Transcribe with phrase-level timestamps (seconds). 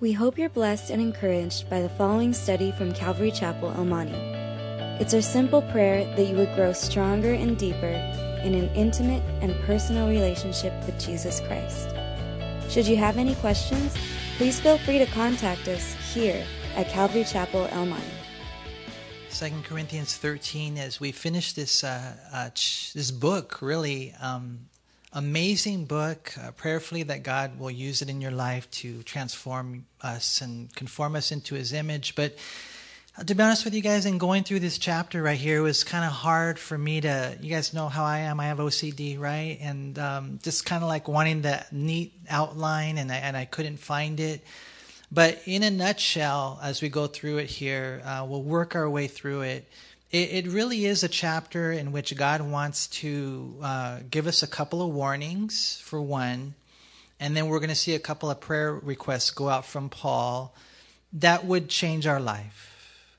[0.00, 4.12] We hope you're blessed and encouraged by the following study from Calvary Chapel, El Monte.
[5.00, 7.94] It's our simple prayer that you would grow stronger and deeper
[8.42, 11.90] in an intimate and personal relationship with Jesus Christ.
[12.68, 13.94] Should you have any questions,
[14.36, 18.04] please feel free to contact us here at Calvary Chapel, El Monte.
[19.30, 24.58] 2 Corinthians 13, as we finish this, uh, uh, ch- this book, really um,
[25.14, 30.40] amazing book, uh, prayerfully that God will use it in your life to transform us
[30.40, 32.16] and conform us into his image.
[32.16, 32.36] But
[33.16, 35.62] uh, to be honest with you guys, in going through this chapter right here, it
[35.62, 38.58] was kind of hard for me to, you guys know how I am, I have
[38.58, 39.56] OCD, right?
[39.60, 43.76] And um, just kind of like wanting that neat outline, and I, and I couldn't
[43.76, 44.44] find it.
[45.12, 49.06] But in a nutshell, as we go through it here, uh, we'll work our way
[49.06, 49.68] through it.
[50.14, 50.46] It.
[50.46, 54.80] It really is a chapter in which God wants to uh, give us a couple
[54.80, 56.54] of warnings, for one,
[57.18, 60.54] and then we're going to see a couple of prayer requests go out from Paul
[61.14, 62.70] that would change our life.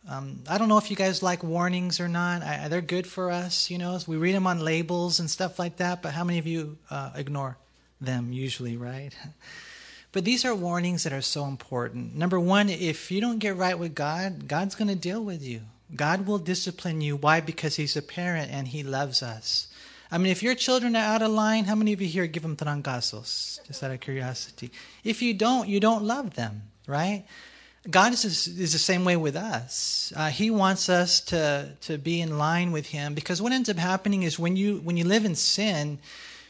[0.08, 2.43] Um, I don't know if you guys like warnings or not.
[2.43, 3.98] I, they're good for us, you know.
[4.05, 7.12] We read them on labels and stuff like that, but how many of you uh,
[7.15, 7.57] ignore
[7.99, 9.12] them usually, right?
[10.12, 12.15] But these are warnings that are so important.
[12.15, 15.59] Number one, if you don't get right with God, God's going to deal with you.
[15.96, 17.15] God will discipline you.
[17.15, 17.41] Why?
[17.41, 19.68] Because He's a parent and He loves us.
[20.12, 22.43] I mean, if your children are out of line, how many of you here give
[22.43, 23.65] them trancazos?
[23.65, 24.71] Just out of curiosity.
[25.04, 27.26] If you don't, you don't love them, right?
[27.90, 30.12] God is, is the same way with us.
[30.15, 33.77] Uh, he wants us to, to be in line with Him because what ends up
[33.77, 35.99] happening is when you, when you live in sin,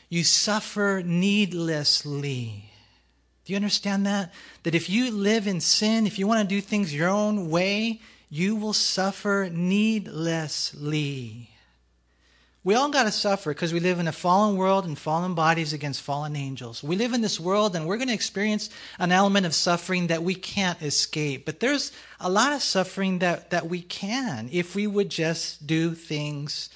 [0.09, 2.71] you suffer needlessly.
[3.43, 4.33] Do you understand that?
[4.63, 7.99] That if you live in sin, if you want to do things your own way,
[8.29, 11.49] you will suffer needlessly.
[12.63, 15.71] We all got to suffer because we live in a fallen world and fallen bodies
[15.71, 16.83] against fallen angels.
[16.83, 20.23] We live in this world and we're going to experience an element of suffering that
[20.23, 21.45] we can't escape.
[21.45, 25.93] But there's a lot of suffering that, that we can if we would just do
[25.93, 26.69] things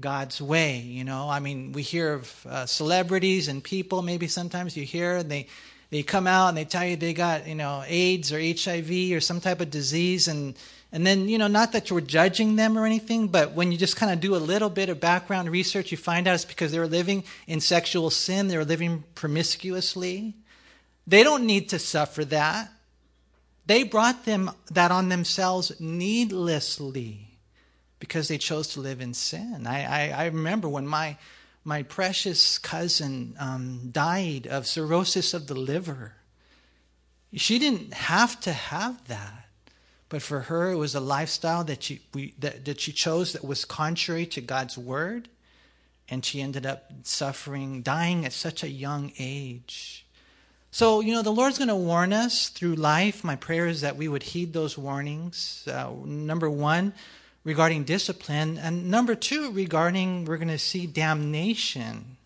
[0.00, 0.78] God's way.
[0.78, 5.18] You know, I mean, we hear of uh, celebrities and people, maybe sometimes you hear,
[5.18, 5.46] and they
[5.90, 9.20] they come out and they tell you they got you know AIDS or HIV or
[9.20, 10.56] some type of disease and
[10.92, 13.96] and then you know not that you're judging them or anything but when you just
[13.96, 16.78] kind of do a little bit of background research you find out it's because they
[16.78, 20.34] were living in sexual sin they were living promiscuously.
[21.06, 22.70] They don't need to suffer that.
[23.66, 27.38] They brought them that on themselves needlessly
[27.98, 29.66] because they chose to live in sin.
[29.66, 31.16] I, I, I remember when my
[31.64, 36.12] my precious cousin um, died of cirrhosis of the liver.
[37.34, 39.45] She didn't have to have that,
[40.08, 43.44] but for her, it was a lifestyle that she, we, that, that she chose that
[43.44, 45.28] was contrary to God's word,
[46.08, 50.06] and she ended up suffering, dying at such a young age.
[50.70, 53.24] So, you know, the Lord's going to warn us through life.
[53.24, 55.66] My prayer is that we would heed those warnings.
[55.66, 56.92] Uh, number one,
[57.44, 62.16] regarding discipline, and number two, regarding we're going to see damnation.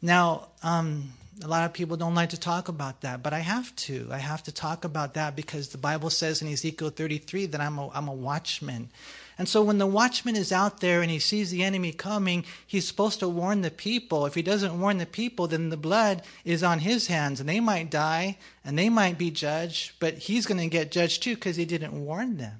[0.00, 1.12] Now, um,
[1.42, 4.08] a lot of people don't like to talk about that, but I have to.
[4.10, 7.78] I have to talk about that because the Bible says in Ezekiel 33 that I'm
[7.78, 8.90] a, I'm a watchman.
[9.38, 12.86] And so when the watchman is out there and he sees the enemy coming, he's
[12.86, 14.26] supposed to warn the people.
[14.26, 17.58] If he doesn't warn the people, then the blood is on his hands and they
[17.58, 21.56] might die and they might be judged, but he's going to get judged too because
[21.56, 22.58] he didn't warn them.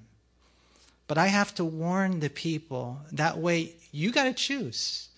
[1.07, 3.03] But I have to warn the people.
[3.13, 5.10] That way, you got to choose.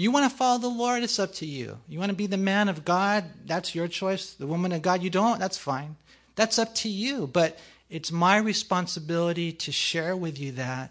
[0.00, 1.76] You want to follow the Lord, it's up to you.
[1.86, 4.32] You want to be the man of God, that's your choice.
[4.32, 5.96] The woman of God, you don't, that's fine.
[6.36, 7.26] That's up to you.
[7.26, 7.58] But
[7.90, 10.90] it's my responsibility to share with you that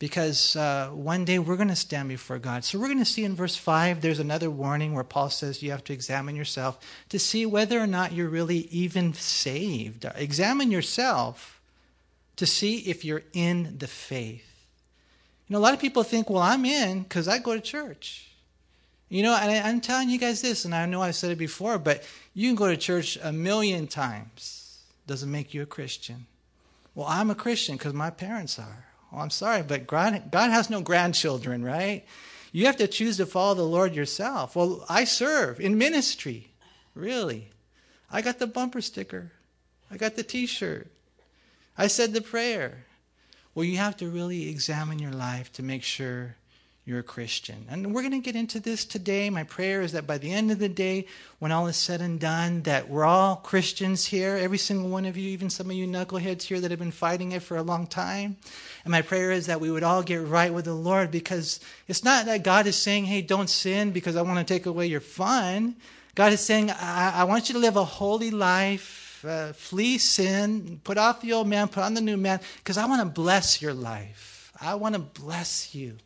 [0.00, 2.64] because uh, one day we're going to stand before God.
[2.64, 5.70] So we're going to see in verse 5, there's another warning where Paul says you
[5.70, 6.80] have to examine yourself
[7.10, 10.04] to see whether or not you're really even saved.
[10.16, 11.60] Examine yourself
[12.34, 14.66] to see if you're in the faith.
[15.46, 18.30] You know, a lot of people think, well, I'm in because I go to church.
[19.12, 21.36] You know, and I, am telling you guys this, and I know I've said it
[21.36, 22.02] before, but
[22.32, 24.78] you can go to church a million times.
[25.06, 26.24] Doesn't make you a Christian.
[26.94, 28.86] Well, I'm a Christian because my parents are.
[29.10, 32.06] Well, I'm sorry, but God, God has no grandchildren, right?
[32.52, 34.56] You have to choose to follow the Lord yourself.
[34.56, 36.48] Well, I serve in ministry.
[36.94, 37.50] Really.
[38.10, 39.32] I got the bumper sticker.
[39.90, 40.86] I got the t shirt.
[41.76, 42.86] I said the prayer.
[43.54, 46.36] Well, you have to really examine your life to make sure
[46.84, 47.66] you're a Christian.
[47.70, 49.30] And we're going to get into this today.
[49.30, 51.06] My prayer is that by the end of the day,
[51.38, 55.16] when all is said and done, that we're all Christians here, every single one of
[55.16, 57.86] you, even some of you knuckleheads here that have been fighting it for a long
[57.86, 58.36] time.
[58.84, 62.02] And my prayer is that we would all get right with the Lord because it's
[62.02, 65.00] not that God is saying, hey, don't sin because I want to take away your
[65.00, 65.76] fun.
[66.16, 69.24] God is saying, I, I want you to live a holy life.
[69.24, 72.86] Uh, flee sin, put off the old man, put on the new man, because I
[72.86, 74.50] want to bless your life.
[74.60, 75.96] I want to bless you.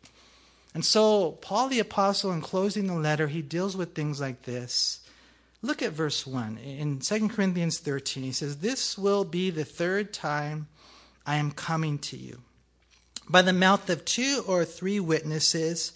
[0.77, 4.99] And so, Paul the Apostle, in closing the letter, he deals with things like this.
[5.63, 6.59] Look at verse 1.
[6.59, 10.67] In 2 Corinthians 13, he says, This will be the third time
[11.25, 12.41] I am coming to you.
[13.27, 15.93] By the mouth of two or three witnesses,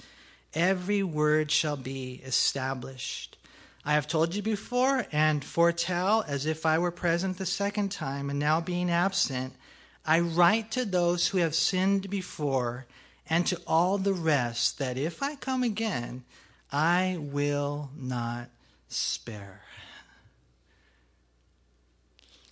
[0.55, 3.37] every word shall be established.
[3.85, 8.31] I have told you before and foretell as if I were present the second time,
[8.31, 9.53] and now being absent,
[10.07, 12.87] I write to those who have sinned before
[13.29, 16.23] and to all the rest that if I come again,
[16.71, 18.49] I will not
[18.87, 19.61] spare.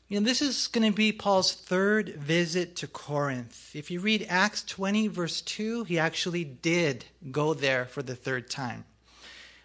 [0.10, 3.76] You know, this is going to be Paul's third visit to Corinth.
[3.76, 8.50] If you read Acts 20, verse 2, he actually did go there for the third
[8.50, 8.86] time.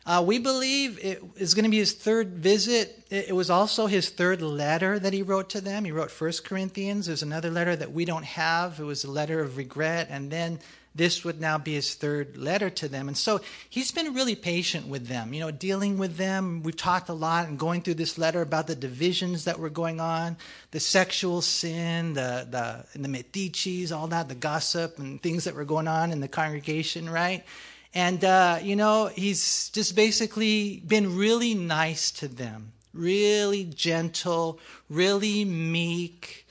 [0.05, 3.07] Uh, we believe it is going to be his third visit.
[3.09, 5.87] It was also his third letter that he wrote to them.
[5.87, 7.07] He wrote First Corinthians.
[7.07, 8.79] There's another letter that we don't have.
[8.79, 10.09] It was a letter of regret.
[10.11, 10.59] And then
[10.95, 13.09] this would now be his third letter to them.
[13.09, 16.63] And so he's been really patient with them, you know, dealing with them.
[16.63, 20.01] We've talked a lot and going through this letter about the divisions that were going
[20.01, 20.37] on,
[20.71, 25.55] the sexual sin, the, the, and the metiches, all that, the gossip and things that
[25.55, 27.45] were going on in the congregation, right?
[27.93, 35.45] And, uh, you know, he's just basically been really nice to them, really gentle, really
[35.45, 36.44] meek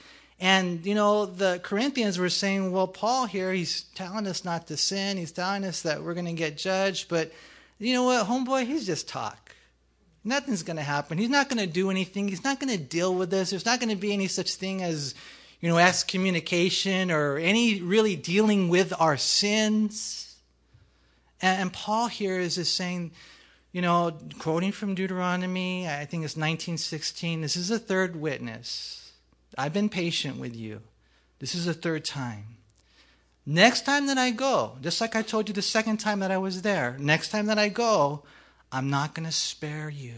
[0.44, 4.76] and, you know, the Corinthians were saying, well, Paul here, he's telling us not to
[4.76, 5.16] sin.
[5.16, 7.08] He's telling us that we're going to get judged.
[7.08, 7.32] But
[7.78, 9.56] you know what, homeboy, he's just talk.
[10.22, 11.16] Nothing's going to happen.
[11.16, 12.28] He's not going to do anything.
[12.28, 13.48] He's not going to deal with this.
[13.48, 15.14] There's not going to be any such thing as,
[15.62, 20.36] you know, excommunication or any really dealing with our sins.
[21.40, 23.12] And, and Paul here is just saying,
[23.72, 29.03] you know, quoting from Deuteronomy, I think it's 1916, this is a third witness
[29.56, 30.80] I've been patient with you.
[31.38, 32.56] This is the third time.
[33.46, 36.38] Next time that I go, just like I told you the second time that I
[36.38, 38.22] was there, next time that I go,
[38.72, 40.14] I'm not going to spare you.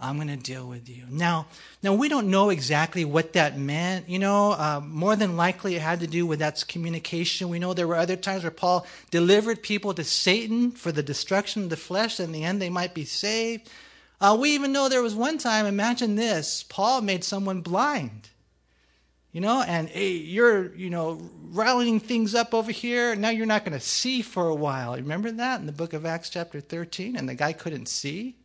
[0.00, 1.04] I'm going to deal with you.
[1.10, 1.46] Now,
[1.82, 4.08] now we don't know exactly what that meant.
[4.08, 7.50] You know, uh, more than likely it had to do with that communication.
[7.50, 11.64] We know there were other times where Paul delivered people to Satan for the destruction
[11.64, 12.18] of the flesh.
[12.18, 13.68] In the end, they might be saved.
[14.20, 18.28] Uh, we even know there was one time, imagine this, Paul made someone blind.
[19.32, 21.20] You know, and hey, you're, you know,
[21.52, 23.14] rallying things up over here.
[23.14, 24.96] Now you're not going to see for a while.
[24.96, 27.16] Remember that in the book of Acts, chapter 13?
[27.16, 28.36] And the guy couldn't see?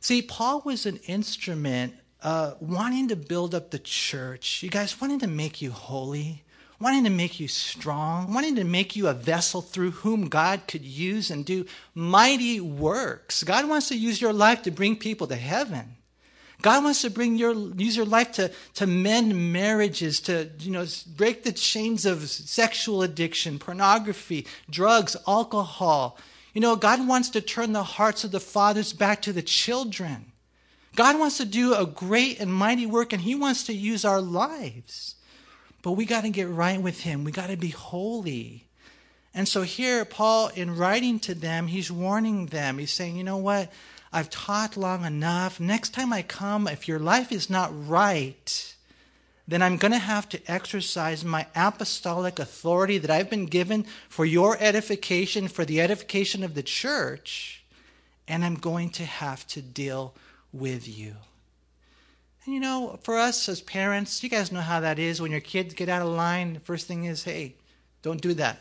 [0.00, 4.64] See, Paul was an instrument uh, wanting to build up the church.
[4.64, 6.42] You guys, wanting to make you holy
[6.80, 10.84] wanting to make you strong, wanting to make you a vessel through whom God could
[10.84, 13.42] use and do mighty works.
[13.42, 15.96] God wants to use your life to bring people to heaven.
[16.62, 20.86] God wants to bring your use your life to, to mend marriages, to you know
[21.16, 26.18] break the chains of sexual addiction, pornography, drugs, alcohol.
[26.54, 30.32] You know, God wants to turn the hearts of the fathers back to the children.
[30.94, 34.22] God wants to do a great and mighty work, and He wants to use our
[34.22, 35.15] lives.
[35.86, 37.22] But we got to get right with Him.
[37.22, 38.64] We got to be holy.
[39.32, 42.78] And so here, Paul, in writing to them, he's warning them.
[42.78, 43.70] He's saying, you know what?
[44.12, 45.60] I've taught long enough.
[45.60, 48.74] Next time I come, if your life is not right,
[49.46, 54.24] then I'm going to have to exercise my apostolic authority that I've been given for
[54.24, 57.62] your edification, for the edification of the church,
[58.26, 60.14] and I'm going to have to deal
[60.52, 61.14] with you.
[62.46, 65.20] And you know, for us as parents, you guys know how that is.
[65.20, 67.56] When your kids get out of line, the first thing is, hey,
[68.02, 68.60] don't do that.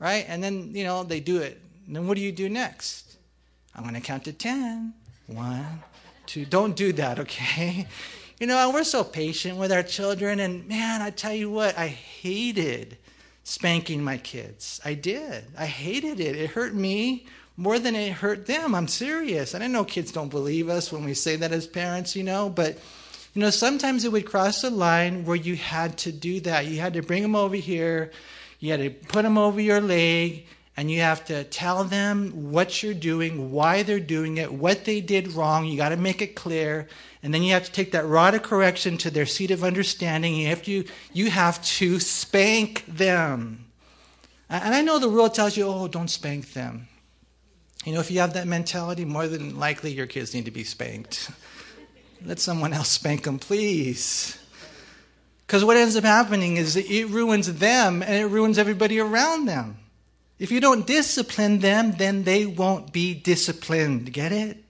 [0.00, 0.26] Right?
[0.28, 1.60] And then, you know, they do it.
[1.86, 3.16] And then what do you do next?
[3.74, 4.92] I'm going to count to 10.
[5.28, 5.82] One,
[6.26, 6.44] two.
[6.44, 7.86] Don't do that, okay?
[8.38, 10.40] You know, we're so patient with our children.
[10.40, 12.98] And man, I tell you what, I hated
[13.44, 14.78] spanking my kids.
[14.84, 15.44] I did.
[15.56, 16.36] I hated it.
[16.36, 17.24] It hurt me
[17.56, 18.74] more than it hurt them.
[18.74, 19.54] I'm serious.
[19.54, 22.48] And I know kids don't believe us when we say that as parents, you know,
[22.48, 22.78] but
[23.34, 26.66] you know, sometimes it would cross the line where you had to do that.
[26.66, 28.10] You had to bring them over here,
[28.60, 30.46] you had to put them over your leg,
[30.76, 35.00] and you have to tell them what you're doing, why they're doing it, what they
[35.00, 35.66] did wrong.
[35.66, 36.88] You got to make it clear.
[37.22, 40.34] And then you have to take that rod of correction to their seat of understanding.
[40.34, 43.66] You have to, you have to spank them.
[44.48, 46.88] And I know the world tells you, oh, don't spank them.
[47.84, 50.64] You know, if you have that mentality, more than likely your kids need to be
[50.64, 51.30] spanked.
[52.24, 54.38] Let someone else spank them, please.
[55.46, 59.78] Because what ends up happening is it ruins them and it ruins everybody around them.
[60.38, 64.12] If you don't discipline them, then they won't be disciplined.
[64.12, 64.64] Get it?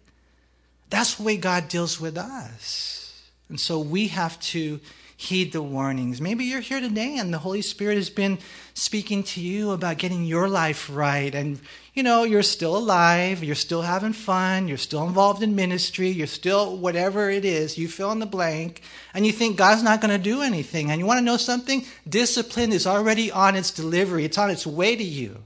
[0.90, 3.30] That's the way God deals with us.
[3.48, 4.80] And so we have to
[5.16, 6.20] heed the warnings.
[6.20, 8.38] Maybe you're here today and the Holy Spirit has been
[8.74, 11.34] speaking to you about getting your life right.
[11.34, 11.60] And,
[11.96, 16.26] you know, you're still alive, you're still having fun, you're still involved in ministry, you're
[16.26, 18.82] still whatever it is, you fill in the blank,
[19.14, 20.90] and you think God's not going to do anything.
[20.90, 21.86] And you want to know something?
[22.06, 25.38] Discipline is already on its delivery, it's on its way to you,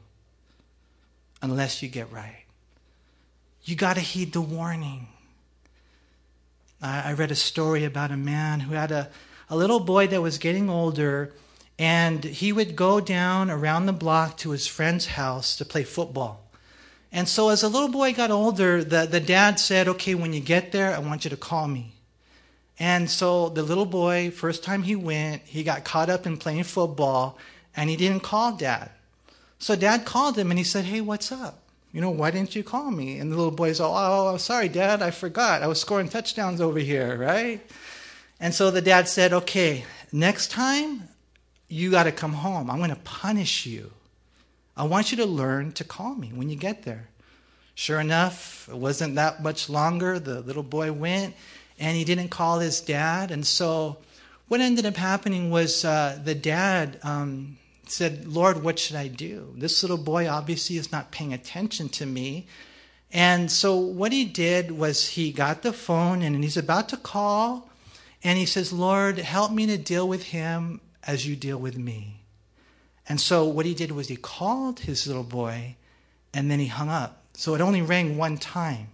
[1.40, 2.44] unless you get right.
[3.62, 5.06] You got to heed the warning.
[6.82, 9.08] I read a story about a man who had a,
[9.48, 11.32] a little boy that was getting older,
[11.80, 16.44] and he would go down around the block to his friend's house to play football.
[17.10, 20.40] And so, as the little boy got older, the, the dad said, Okay, when you
[20.40, 21.94] get there, I want you to call me.
[22.78, 26.64] And so, the little boy, first time he went, he got caught up in playing
[26.64, 27.38] football,
[27.74, 28.90] and he didn't call dad.
[29.58, 31.62] So, dad called him and he said, Hey, what's up?
[31.94, 33.18] You know, why didn't you call me?
[33.18, 35.62] And the little boy's all, Oh, I'm sorry, dad, I forgot.
[35.62, 37.58] I was scoring touchdowns over here, right?
[38.38, 41.08] And so the dad said, Okay, next time
[41.70, 42.68] you got to come home.
[42.68, 43.92] I'm going to punish you.
[44.76, 47.08] I want you to learn to call me when you get there.
[47.74, 50.18] Sure enough, it wasn't that much longer.
[50.18, 51.34] The little boy went
[51.78, 53.30] and he didn't call his dad.
[53.30, 53.98] And so
[54.48, 59.54] what ended up happening was uh, the dad um, said, Lord, what should I do?
[59.56, 62.46] This little boy obviously is not paying attention to me.
[63.12, 67.70] And so what he did was he got the phone and he's about to call
[68.22, 72.22] and he says, Lord, help me to deal with him as you deal with me.
[73.08, 75.76] And so what he did was he called his little boy
[76.32, 77.24] and then he hung up.
[77.34, 78.88] So it only rang one time.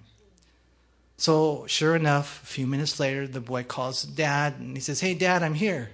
[1.17, 5.15] So sure enough, a few minutes later, the boy calls dad and he says, Hey,
[5.15, 5.91] dad, I'm here.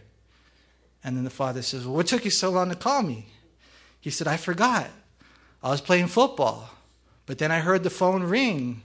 [1.05, 3.27] And then the father says, Well, what took you so long to call me?
[4.01, 4.89] He said, I forgot.
[5.63, 6.71] I was playing football.
[7.27, 8.83] But then I heard the phone ring.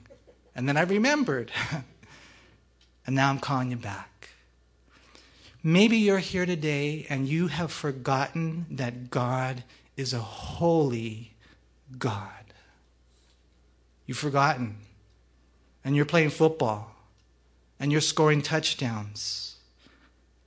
[0.56, 1.52] And then I remembered.
[3.06, 4.17] and now I'm calling you back.
[5.68, 9.66] Maybe you're here today and you have forgotten that God
[9.98, 11.34] is a holy
[12.00, 12.54] God.
[14.06, 14.78] You've forgotten.
[15.84, 16.96] And you're playing football.
[17.82, 19.58] And you're scoring touchdowns.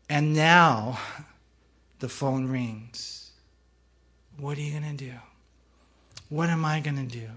[0.09, 0.99] And now
[1.99, 3.33] the phone rings.
[4.39, 5.13] What are you going to do?
[6.31, 7.29] What am I going to do?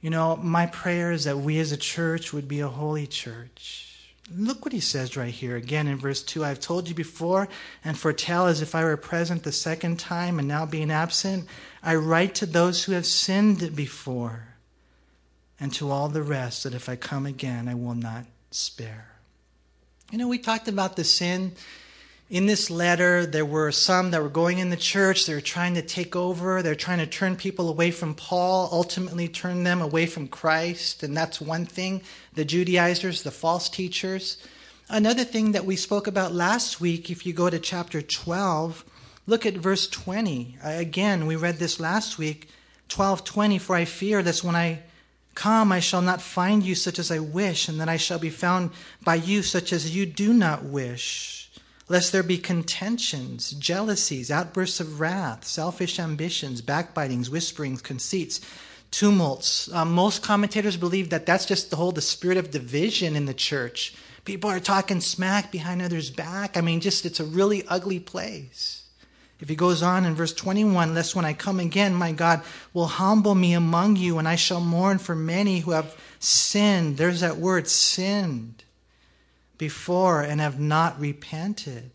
[0.00, 3.91] You know, my prayer is that we as a church would be a holy church
[4.30, 7.48] Look what he says right here again in verse 2 I've told you before
[7.84, 11.46] and foretell as if I were present the second time and now being absent.
[11.82, 14.48] I write to those who have sinned before
[15.58, 19.08] and to all the rest that if I come again, I will not spare.
[20.10, 21.52] You know, we talked about the sin
[22.32, 25.26] in this letter, there were some that were going in the church.
[25.26, 26.62] They were trying to take over.
[26.62, 31.02] They're trying to turn people away from Paul, ultimately turn them away from Christ.
[31.02, 32.00] And that's one thing
[32.32, 34.38] the Judaizers, the false teachers.
[34.88, 38.82] Another thing that we spoke about last week, if you go to chapter 12,
[39.26, 40.56] look at verse 20.
[40.62, 42.48] Again, we read this last week.
[42.88, 44.80] 12:20 For I fear that when I
[45.34, 48.30] come I shall not find you such as I wish and that I shall be
[48.30, 48.70] found
[49.04, 51.41] by you such as you do not wish
[51.92, 58.40] lest there be contentions, jealousies, outbursts of wrath, selfish ambitions, backbitings, whisperings, conceits,
[58.90, 59.70] tumults.
[59.70, 63.34] Um, most commentators believe that that's just the whole the spirit of division in the
[63.34, 63.94] church.
[64.24, 66.56] People are talking smack behind others' back.
[66.56, 68.84] I mean, just it's a really ugly place.
[69.38, 72.40] If he goes on in verse 21, lest when I come again, my God
[72.72, 76.96] will humble me among you, and I shall mourn for many who have sinned.
[76.96, 78.61] There's that word, sinned
[79.62, 81.88] before and have not repented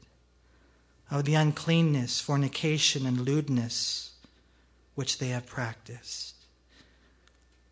[1.11, 4.11] of the uncleanness, fornication, and lewdness
[4.95, 6.33] which they have practiced.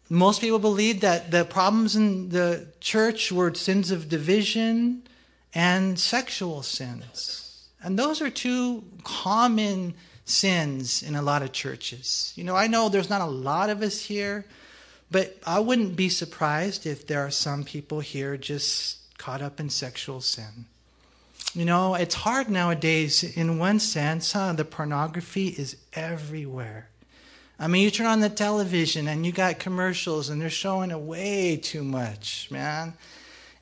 [0.10, 5.04] Most people believe that the problems in the church were sins of division
[5.54, 7.70] and sexual sins.
[7.82, 9.94] And those are two common
[10.26, 12.34] sins in a lot of churches.
[12.36, 14.44] You know, I know there's not a lot of us here,
[15.10, 19.70] but I wouldn't be surprised if there are some people here just caught up in
[19.70, 20.66] sexual sin.
[21.54, 24.54] You know, it's hard nowadays in one sense, huh?
[24.54, 26.90] The pornography is everywhere.
[27.58, 31.00] I mean, you turn on the television and you got commercials and they're showing it
[31.00, 32.94] way too much, man.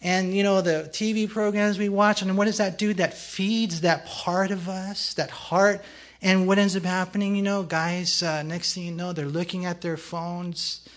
[0.02, 2.94] And, you know, the TV programs we watch, and what does that do?
[2.94, 5.82] That feeds that part of us, that heart.
[6.22, 9.66] And what ends up happening, you know, guys, uh, next thing you know, they're looking
[9.66, 10.88] at their phones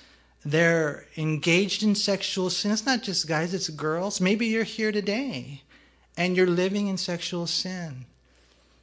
[0.47, 2.71] they're engaged in sexual sin.
[2.71, 4.21] It's not just guys, it's girls.
[4.21, 5.63] Maybe you're here today
[6.17, 8.07] and you're living in sexual sin.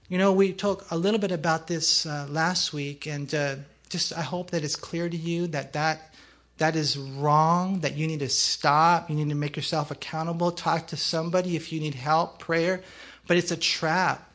[0.10, 3.55] You know, we talked a little bit about this uh, last week, and uh,
[3.89, 6.13] just I hope that it's clear to you that that
[6.58, 10.88] that is wrong, that you need to stop, you need to make yourself accountable, talk
[10.88, 12.82] to somebody if you need help, prayer,
[13.25, 14.32] but it's a trap.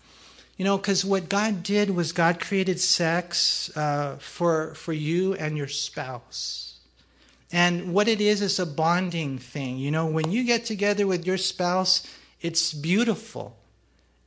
[0.57, 5.57] You know, because what God did was God created sex uh, for, for you and
[5.57, 6.68] your spouse.
[7.51, 9.79] And what it is is a bonding thing.
[9.79, 12.07] You know, when you get together with your spouse,
[12.41, 13.57] it's beautiful.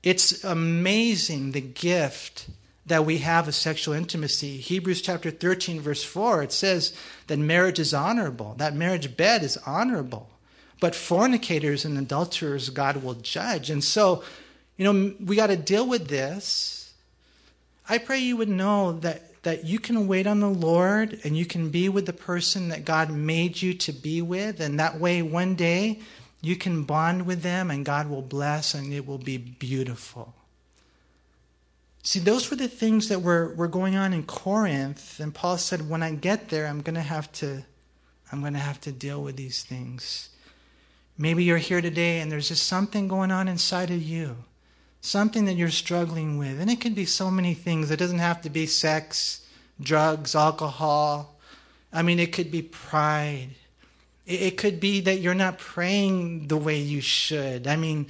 [0.03, 2.47] It's amazing the gift
[2.87, 4.57] that we have of sexual intimacy.
[4.57, 6.93] Hebrews chapter 13, verse 4, it says
[7.27, 10.29] that marriage is honorable, that marriage bed is honorable.
[10.79, 13.69] But fornicators and adulterers, God will judge.
[13.69, 14.23] And so,
[14.77, 16.91] you know, we got to deal with this.
[17.87, 21.45] I pray you would know that, that you can wait on the Lord and you
[21.45, 24.59] can be with the person that God made you to be with.
[24.59, 25.99] And that way, one day,
[26.41, 30.33] you can bond with them and God will bless and it will be beautiful.
[32.03, 35.19] See, those were the things that were, were going on in Corinth.
[35.19, 37.63] And Paul said, when I get there, I'm going to have to,
[38.31, 40.29] I'm going to have to deal with these things.
[41.17, 44.37] Maybe you're here today and there's just something going on inside of you,
[45.01, 46.61] something that you're struggling with.
[46.61, 47.91] And it can be so many things.
[47.91, 49.45] It doesn't have to be sex,
[49.81, 51.35] drugs, alcohol.
[51.91, 53.49] I mean, it could be pride.
[54.25, 57.67] It could be that you're not praying the way you should.
[57.67, 58.05] I mean,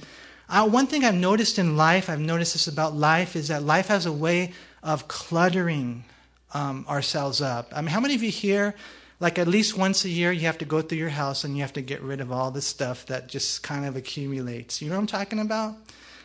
[0.48, 3.88] uh, one thing I've noticed in life, I've noticed this about life, is that life
[3.88, 6.04] has a way of cluttering
[6.52, 7.72] um, ourselves up.
[7.74, 8.74] I mean, how many of you here,
[9.18, 11.62] like at least once a year, you have to go through your house and you
[11.62, 14.82] have to get rid of all the stuff that just kind of accumulates?
[14.82, 15.76] You know what I'm talking about?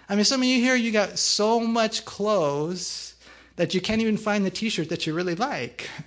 [0.09, 3.15] I mean, some of you here, you got so much clothes
[3.57, 5.89] that you can't even find the t shirt that you really like.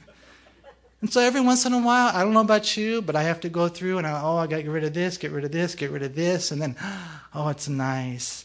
[1.02, 3.40] And so every once in a while, I don't know about you, but I have
[3.40, 5.44] to go through and I, oh, I got to get rid of this, get rid
[5.44, 6.76] of this, get rid of this, and then,
[7.34, 8.44] oh, it's nice.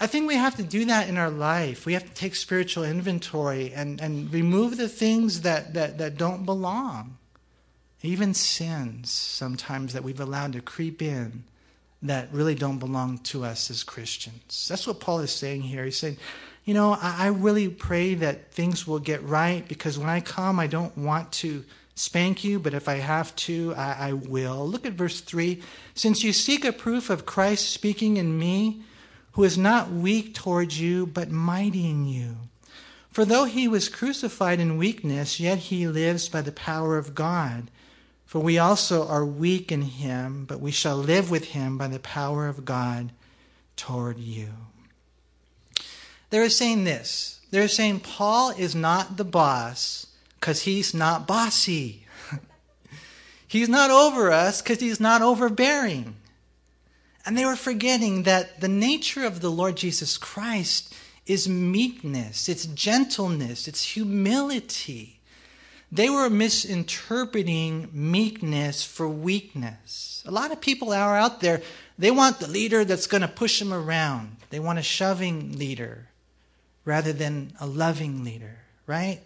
[0.00, 1.86] I think we have to do that in our life.
[1.86, 6.44] We have to take spiritual inventory and, and remove the things that, that, that don't
[6.44, 7.16] belong.
[8.02, 11.44] Even sins sometimes that we've allowed to creep in
[12.04, 14.68] that really don't belong to us as Christians.
[14.68, 15.84] That's what Paul is saying here.
[15.84, 16.18] He's saying,
[16.64, 20.60] you know, I, I really pray that things will get right because when I come,
[20.60, 21.64] I don't want to
[21.94, 24.66] spank you, but if I have to, I, I, will.
[24.68, 25.62] Look at verse 3.
[25.94, 28.82] Since you seek a proof of Christ speaking in me,
[29.32, 32.36] who is not weak towards you, but mighty in you.
[33.10, 37.70] For though he was crucified in weakness, yet he lives by the power of God.
[38.34, 42.00] For we also are weak in him, but we shall live with him by the
[42.00, 43.12] power of God
[43.76, 44.48] toward you.
[46.30, 47.38] They're saying this.
[47.52, 50.08] They're saying Paul is not the boss
[50.40, 52.06] because he's not bossy.
[53.46, 56.16] he's not over us because he's not overbearing.
[57.24, 60.92] And they were forgetting that the nature of the Lord Jesus Christ
[61.24, 65.13] is meekness, it's gentleness, it's humility.
[65.94, 70.24] They were misinterpreting meekness for weakness.
[70.26, 71.62] A lot of people are out there,
[71.96, 74.38] they want the leader that's going to push them around.
[74.50, 76.08] They want a shoving leader
[76.84, 78.56] rather than a loving leader,
[78.88, 79.20] right?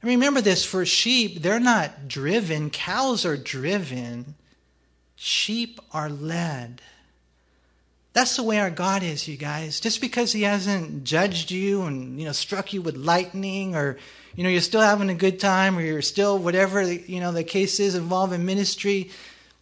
[0.00, 4.36] And remember this for sheep, they're not driven, cows are driven,
[5.16, 6.82] sheep are led.
[8.12, 9.80] That's the way our God is, you guys.
[9.80, 13.98] Just because He hasn't judged you and you know struck you with lightning, or
[14.34, 17.44] you know you're still having a good time, or you're still whatever you know the
[17.44, 19.10] case is involved in ministry,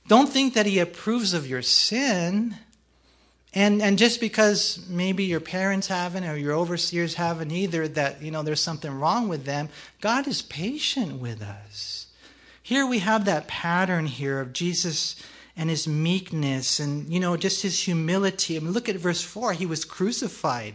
[0.08, 2.56] don't think that He approves of your sin.
[3.52, 8.30] And and just because maybe your parents haven't or your overseers haven't either, that you
[8.30, 9.68] know there's something wrong with them,
[10.00, 12.06] God is patient with us.
[12.62, 15.16] Here we have that pattern here of Jesus
[15.56, 18.56] and his meekness and you know just his humility.
[18.56, 19.52] I mean, look at verse four.
[19.52, 20.74] He was crucified.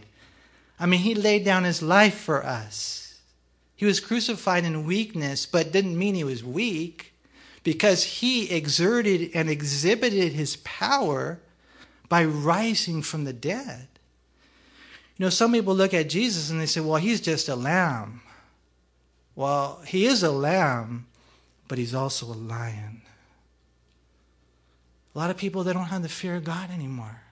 [0.78, 3.05] I mean, he laid down his life for us.
[3.76, 7.12] He was crucified in weakness, but didn't mean he was weak
[7.62, 11.40] because he exerted and exhibited his power
[12.08, 13.88] by rising from the dead.
[15.18, 18.22] You know, some people look at Jesus and they say, well, he's just a lamb.
[19.34, 21.06] Well, he is a lamb,
[21.68, 23.02] but he's also a lion.
[25.14, 27.22] A lot of people, they don't have the fear of God anymore.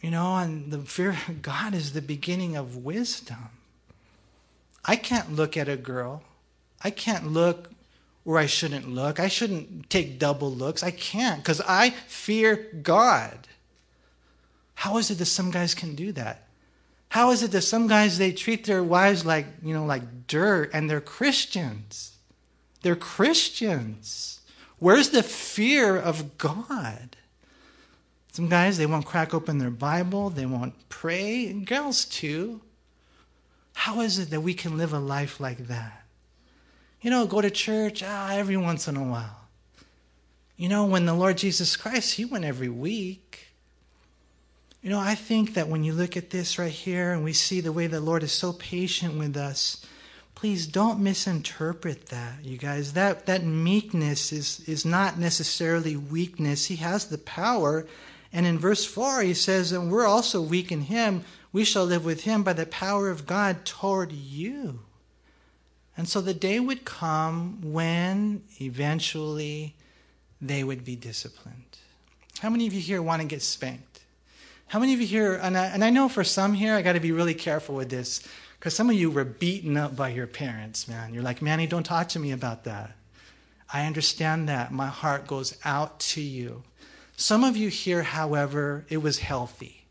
[0.00, 3.50] You know, and the fear of God is the beginning of wisdom.
[4.84, 6.22] I can't look at a girl.
[6.82, 7.70] I can't look
[8.24, 9.18] where I shouldn't look.
[9.20, 10.82] I shouldn't take double looks.
[10.82, 13.48] I can't because I fear God.
[14.74, 16.48] How is it that some guys can do that?
[17.10, 20.70] How is it that some guys they treat their wives like, you know, like dirt
[20.72, 22.16] and they're Christians?
[22.82, 24.40] They're Christians.
[24.78, 27.16] Where's the fear of God?
[28.32, 32.62] Some guys they won't crack open their Bible, they won't pray, and girls too.
[33.72, 36.04] How is it that we can live a life like that?
[37.00, 39.48] You know, go to church ah, every once in a while.
[40.56, 43.48] You know, when the Lord Jesus Christ, he went every week.
[44.82, 47.60] You know, I think that when you look at this right here and we see
[47.60, 49.84] the way the Lord is so patient with us,
[50.34, 52.92] please don't misinterpret that, you guys.
[52.92, 56.66] That that meekness is is not necessarily weakness.
[56.66, 57.86] He has the power.
[58.32, 62.04] And in verse 4 he says, "And we're also weak in him, we shall live
[62.04, 64.80] with him by the power of God toward you."
[65.96, 69.74] And so the day would come when eventually
[70.40, 71.78] they would be disciplined.
[72.40, 74.00] How many of you here want to get spanked?
[74.68, 76.94] How many of you here, and I, and I know for some here, I got
[76.94, 78.26] to be really careful with this,
[78.58, 81.12] because some of you were beaten up by your parents, man.
[81.12, 82.96] You're like, Manny, don't talk to me about that.
[83.70, 84.72] I understand that.
[84.72, 86.62] My heart goes out to you.
[87.16, 89.81] Some of you here, however, it was healthy.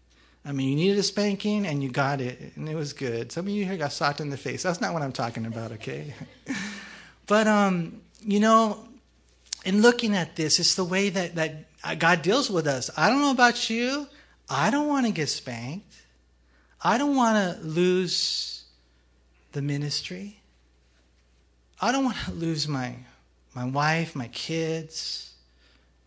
[0.43, 3.31] I mean, you needed a spanking and you got it, and it was good.
[3.31, 4.63] Some of you here got socked in the face.
[4.63, 6.13] That's not what I'm talking about, okay?
[7.27, 8.87] but, um, you know,
[9.65, 12.89] in looking at this, it's the way that, that God deals with us.
[12.97, 14.07] I don't know about you.
[14.49, 15.95] I don't want to get spanked.
[16.83, 18.63] I don't want to lose
[19.51, 20.41] the ministry.
[21.79, 22.95] I don't want to lose my,
[23.53, 25.33] my wife, my kids,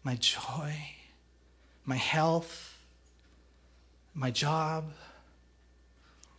[0.02, 0.74] my joy,
[1.84, 2.73] my health,
[4.14, 4.92] my job.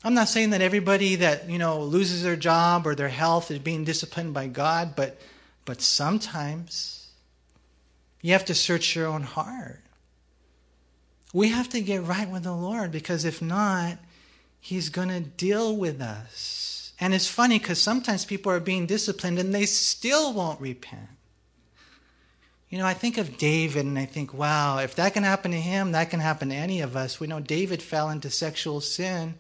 [0.04, 3.60] I'm not saying that everybody that, you know, loses their job or their health is
[3.60, 5.20] being disciplined by God, but
[5.66, 7.10] but sometimes
[8.22, 9.82] you have to search your own heart.
[11.34, 13.98] We have to get right with the Lord because if not,
[14.60, 16.94] He's going to deal with us.
[17.00, 21.10] And it's funny because sometimes people are being disciplined and they still won't repent.
[22.76, 25.58] You know, I think of David and I think, wow, if that can happen to
[25.58, 27.22] him, that can happen to any of us.
[27.22, 29.36] We know David fell into sexual sin.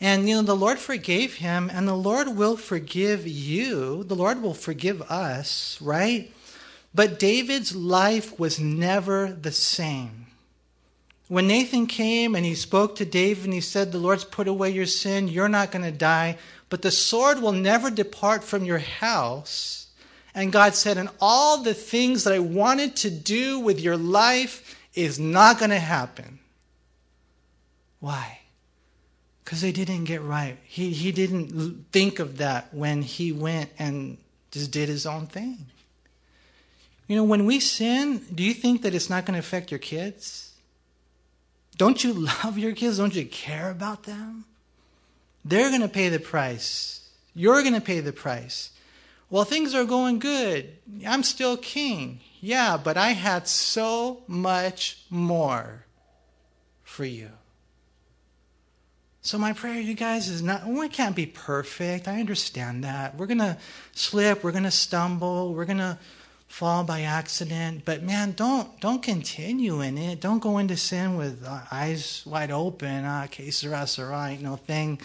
[0.00, 4.02] And, you know, the Lord forgave him, and the Lord will forgive you.
[4.02, 6.32] The Lord will forgive us, right?
[6.94, 10.28] But David's life was never the same.
[11.28, 14.70] When Nathan came and he spoke to David and he said, The Lord's put away
[14.70, 16.38] your sin, you're not going to die,
[16.70, 19.83] but the sword will never depart from your house.
[20.34, 24.76] And God said, And all the things that I wanted to do with your life
[24.94, 26.40] is not going to happen.
[28.00, 28.40] Why?
[29.44, 30.56] Because they didn't get right.
[30.64, 34.18] He, he didn't think of that when he went and
[34.50, 35.66] just did his own thing.
[37.06, 39.78] You know, when we sin, do you think that it's not going to affect your
[39.78, 40.52] kids?
[41.76, 42.12] Don't you
[42.44, 42.98] love your kids?
[42.98, 44.44] Don't you care about them?
[45.44, 47.08] They're going to pay the price.
[47.34, 48.70] You're going to pay the price.
[49.34, 50.78] Well, things are going good.
[51.04, 52.20] I'm still king.
[52.40, 55.86] Yeah, but I had so much more
[56.84, 57.30] for you.
[59.22, 62.06] So, my prayer, you guys, is not, we can't be perfect.
[62.06, 63.16] I understand that.
[63.16, 63.58] We're going to
[63.90, 64.44] slip.
[64.44, 65.52] We're going to stumble.
[65.52, 65.98] We're going to
[66.46, 71.44] fall by accident but man don't don't continue in it don't go into sin with
[71.44, 74.96] uh, eyes wide open ah que sera sera ain't no thing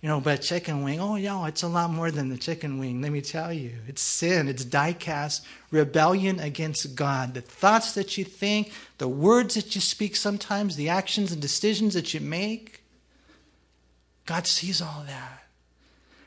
[0.00, 3.00] you know but chicken wing oh yeah it's a lot more than the chicken wing
[3.00, 8.24] let me tell you it's sin it's diecast rebellion against god the thoughts that you
[8.24, 12.82] think the words that you speak sometimes the actions and decisions that you make
[14.26, 15.44] god sees all that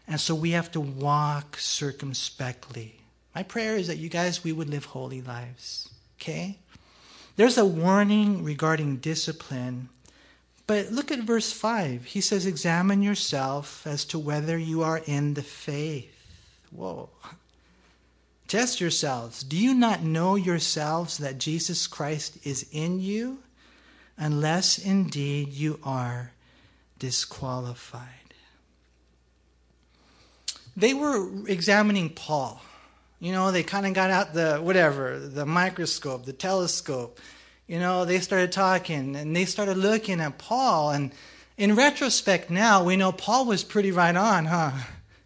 [0.08, 3.00] and so we have to walk circumspectly
[3.36, 5.90] my prayer is that you guys, we would live holy lives.
[6.18, 6.58] Okay?
[7.36, 9.90] There's a warning regarding discipline.
[10.70, 12.06] But look at verse 5.
[12.06, 16.28] He says, Examine yourself as to whether you are in the faith.
[16.70, 17.10] Whoa.
[18.48, 19.42] Test yourselves.
[19.42, 23.40] Do you not know yourselves that Jesus Christ is in you?
[24.16, 26.34] Unless indeed you are
[27.00, 28.36] disqualified.
[30.78, 32.62] They were examining Paul.
[33.20, 37.20] You know, they kind of got out the whatever, the microscope, the telescope.
[37.70, 40.90] You know, they started talking and they started looking at Paul.
[40.90, 41.12] And
[41.56, 44.72] in retrospect now, we know Paul was pretty right on, huh?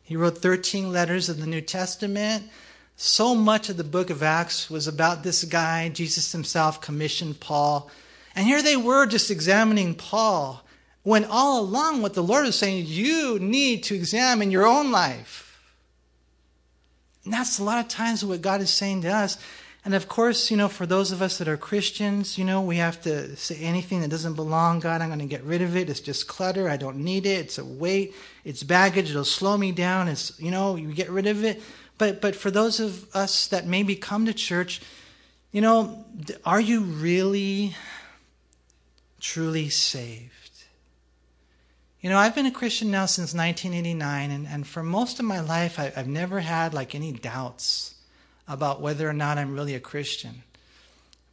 [0.04, 2.50] He wrote 13 letters of the New Testament.
[2.98, 5.88] So much of the book of Acts was about this guy.
[5.88, 7.90] Jesus himself commissioned Paul.
[8.36, 10.66] And here they were just examining Paul.
[11.04, 15.62] When all along, what the Lord was saying, you need to examine your own life.
[17.24, 19.38] And that's a lot of times what God is saying to us.
[19.86, 22.78] And of course, you know, for those of us that are Christians, you know, we
[22.78, 25.90] have to say anything that doesn't belong, God, I'm going to get rid of it.
[25.90, 26.70] It's just clutter.
[26.70, 27.40] I don't need it.
[27.40, 28.16] It's a weight.
[28.46, 29.10] It's baggage.
[29.10, 30.08] It'll slow me down.
[30.08, 31.62] It's, you know, you get rid of it.
[31.98, 34.82] But, but for those of us that maybe come to church,
[35.52, 36.06] you know,
[36.46, 37.76] are you really,
[39.20, 40.32] truly saved?
[42.00, 45.42] You know, I've been a Christian now since 1989, and, and for most of my
[45.42, 47.93] life, I, I've never had like any doubts
[48.48, 50.44] about whether or not I'm really a Christian.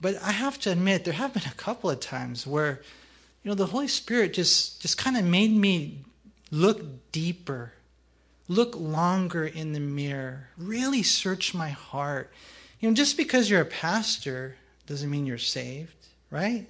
[0.00, 2.80] But I have to admit, there have been a couple of times where,
[3.42, 5.98] you know, the Holy Spirit just, just kind of made me
[6.50, 7.72] look deeper,
[8.48, 12.32] look longer in the mirror, really search my heart.
[12.80, 16.66] You know, just because you're a pastor doesn't mean you're saved, right?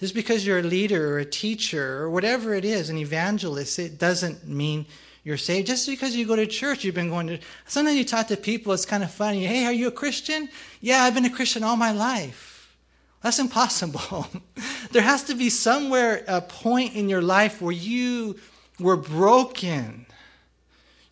[0.00, 3.98] Just because you're a leader or a teacher or whatever it is, an evangelist, it
[3.98, 4.86] doesn't mean
[5.26, 5.66] you're saved.
[5.66, 7.40] Just because you go to church, you've been going to.
[7.66, 9.44] Sometimes you talk to people, it's kind of funny.
[9.44, 10.48] Hey, are you a Christian?
[10.80, 12.76] Yeah, I've been a Christian all my life.
[13.22, 14.28] That's impossible.
[14.92, 18.36] there has to be somewhere, a point in your life where you
[18.78, 20.06] were broken.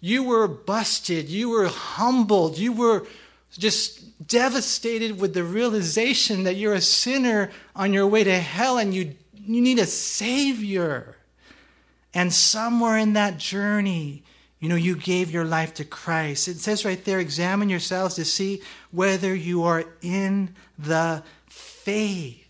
[0.00, 1.28] You were busted.
[1.28, 2.56] You were humbled.
[2.56, 3.08] You were
[3.50, 8.94] just devastated with the realization that you're a sinner on your way to hell and
[8.94, 11.16] you, you need a Savior.
[12.14, 14.22] And somewhere in that journey,
[14.60, 16.48] you know, you gave your life to Christ.
[16.48, 22.40] It says right there, examine yourselves to see whether you are in the faith.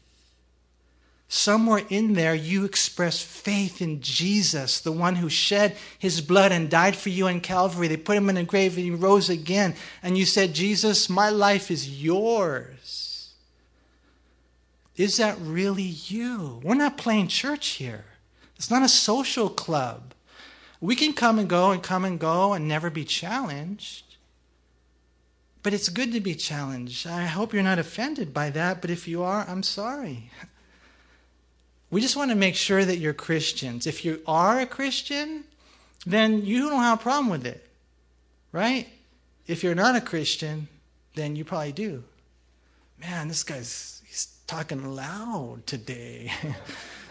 [1.27, 6.71] Somewhere in there, you express faith in Jesus, the one who shed his blood and
[6.71, 7.89] died for you on Calvary.
[7.89, 9.75] They put him in a grave and he rose again.
[10.01, 13.33] And you said, Jesus, my life is yours.
[14.97, 16.61] Is that really you?
[16.63, 18.05] We're not playing church here.
[18.65, 20.15] It's not a social club.
[20.81, 24.17] We can come and go and come and go and never be challenged.
[25.63, 27.07] But it's good to be challenged.
[27.07, 30.31] I hope you're not offended by that, but if you are, I'm sorry.
[31.91, 33.87] We just want to make sure that you're Christians.
[33.87, 35.45] If you are a Christian,
[36.07, 37.69] then you don't have a problem with it,
[38.51, 38.89] right?
[39.47, 40.67] If you're not a Christian,
[41.15, 42.03] then you probably do.
[42.99, 46.33] Man, this guy's he's talking loud today.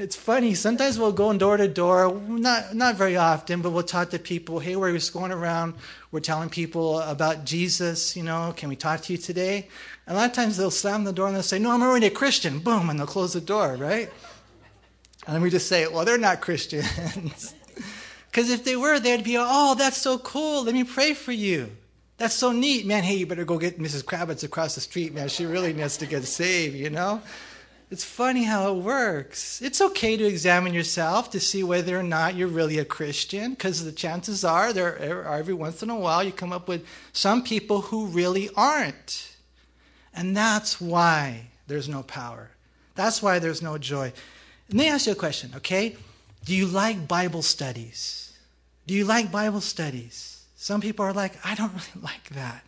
[0.00, 0.54] it's funny.
[0.54, 4.58] Sometimes we'll go door to door, not not very often, but we'll talk to people.
[4.58, 5.74] Hey, we're just going around.
[6.10, 8.16] We're telling people about Jesus.
[8.16, 9.68] You know, can we talk to you today?
[10.06, 12.06] And a lot of times they'll slam the door and they'll say, "No, I'm already
[12.06, 13.76] a Christian." Boom, and they'll close the door.
[13.76, 14.10] Right?
[15.26, 17.54] And then we just say, "Well, they're not Christians."
[18.30, 20.62] Because if they were, they'd be, "Oh, that's so cool.
[20.62, 21.76] Let me pray for you."
[22.16, 23.02] That's so neat, man.
[23.02, 24.04] Hey, you better go get Mrs.
[24.04, 25.28] Kravitz across the street, man.
[25.28, 27.22] She really needs to get saved, you know?
[27.90, 29.60] It's funny how it works.
[29.60, 33.84] It's okay to examine yourself to see whether or not you're really a Christian, because
[33.84, 37.42] the chances are there are every once in a while you come up with some
[37.42, 39.34] people who really aren't.
[40.14, 42.50] And that's why there's no power.
[42.94, 44.12] That's why there's no joy.
[44.68, 45.96] Let me ask you a question, okay?
[46.44, 48.38] Do you like Bible studies?
[48.86, 50.44] Do you like Bible studies?
[50.54, 52.62] Some people are like, I don't really like that.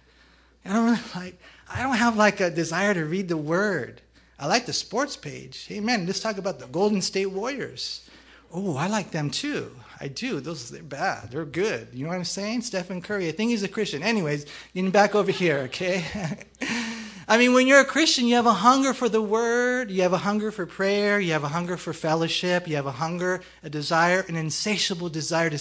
[0.64, 1.38] I don't really like,
[1.72, 4.01] I don't have like a desire to read the word.
[4.42, 5.66] I like the sports page.
[5.68, 8.10] Hey, man, let's talk about the Golden State Warriors.
[8.52, 9.70] Oh, I like them too.
[10.00, 10.40] I do.
[10.40, 11.30] Those they're bad.
[11.30, 11.86] They're good.
[11.92, 12.62] You know what I'm saying?
[12.62, 13.28] Stephen Curry.
[13.28, 14.02] I think he's a Christian.
[14.02, 16.04] Anyways, getting back over here, okay?
[17.28, 20.12] I mean, when you're a Christian, you have a hunger for the word, you have
[20.12, 23.70] a hunger for prayer, you have a hunger for fellowship, you have a hunger, a
[23.70, 25.58] desire, an insatiable desire to,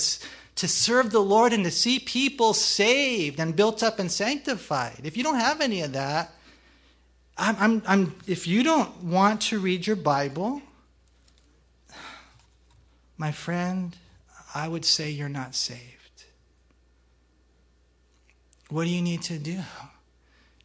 [0.56, 5.02] to serve the Lord and to see people saved and built up and sanctified.
[5.04, 6.34] If you don't have any of that,
[7.38, 10.62] I'm, I'm, I'm, if you don't want to read your Bible,
[13.17, 13.96] my friend,
[14.54, 16.26] I would say you're not saved.
[18.70, 19.60] What do you need to do?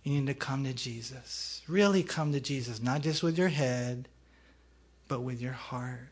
[0.03, 1.63] You need to come to Jesus.
[1.67, 4.09] Really come to Jesus, not just with your head,
[5.09, 6.09] but with your heart.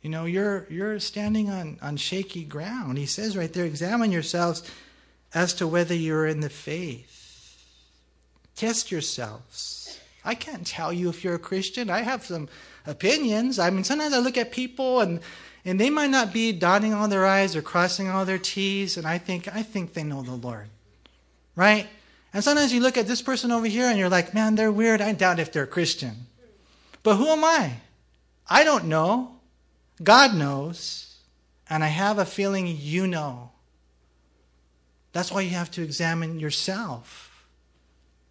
[0.00, 2.98] You know, you're, you're standing on, on shaky ground.
[2.98, 4.62] He says right there, examine yourselves
[5.34, 7.23] as to whether you're in the faith.
[8.56, 9.98] Test yourselves.
[10.24, 11.90] I can't tell you if you're a Christian.
[11.90, 12.48] I have some
[12.86, 13.58] opinions.
[13.58, 15.20] I mean, sometimes I look at people and
[15.66, 19.06] and they might not be dotting all their I's or crossing all their T's, and
[19.06, 20.68] I think I think they know the Lord.
[21.56, 21.88] Right?
[22.34, 25.00] And sometimes you look at this person over here and you're like, man, they're weird.
[25.00, 26.26] I doubt if they're a Christian.
[27.04, 27.74] But who am I?
[28.48, 29.36] I don't know.
[30.02, 31.16] God knows.
[31.70, 33.52] And I have a feeling you know.
[35.12, 37.23] That's why you have to examine yourself.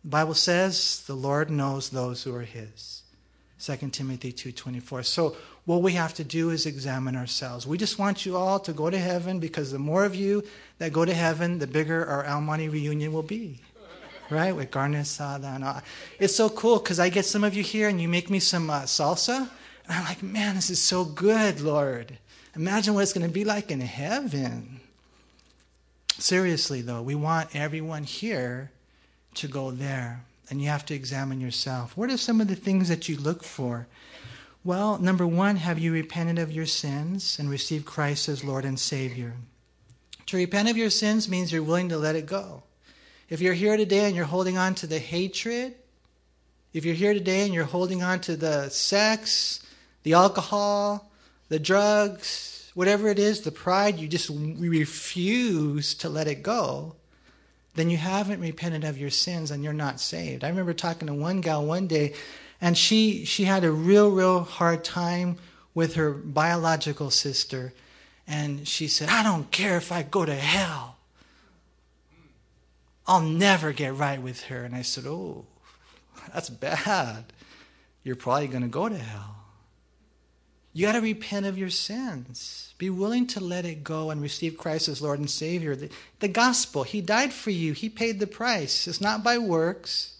[0.04, 3.04] The Bible says the Lord knows those who are his.
[3.60, 5.04] 2 Timothy 2:24.
[5.04, 7.66] So what we have to do is examine ourselves.
[7.66, 10.44] We just want you all to go to heaven because the more of you
[10.80, 13.62] that go to heaven, the bigger El Monte reunion will be.
[14.30, 14.54] Right?
[14.54, 15.82] With carne asada and all.
[16.20, 18.70] It's so cool because I get some of you here and you make me some
[18.70, 19.50] uh, salsa.
[19.86, 22.18] And I'm like, man, this is so good, Lord.
[22.56, 24.82] Imagine what it's going to be like in heaven.
[26.18, 28.72] Seriously, though, we want everyone here
[29.36, 30.26] to go there.
[30.50, 31.98] And you have to examine yourself.
[31.98, 33.88] What are some of the things that you look for?
[34.63, 38.80] Well, number one, have you repented of your sins and received Christ as Lord and
[38.80, 39.34] Savior?
[40.28, 42.63] To repent of your sins means you're willing to let it go.
[43.30, 45.76] If you're here today and you're holding on to the hatred
[46.74, 49.63] If you're here today and you're holding on to the sex,
[50.02, 51.12] the alcohol,
[51.50, 56.96] the drugs, whatever it is, the pride, you just refuse to let it go,
[57.75, 60.43] then you haven't repented of your sins and you're not saved.
[60.43, 62.13] I remember talking to one gal one day,
[62.62, 65.38] and she, she had a real, real hard time
[65.73, 67.73] with her biological sister.
[68.27, 70.97] And she said, I don't care if I go to hell.
[73.05, 74.63] I'll never get right with her.
[74.63, 75.45] And I said, Oh,
[76.33, 77.25] that's bad.
[78.03, 79.36] You're probably going to go to hell.
[80.73, 82.72] You got to repent of your sins.
[82.84, 85.74] Be willing to let it go and receive Christ as Lord and Savior.
[85.74, 88.89] The, the gospel, He died for you, He paid the price.
[88.89, 90.15] It's not by works,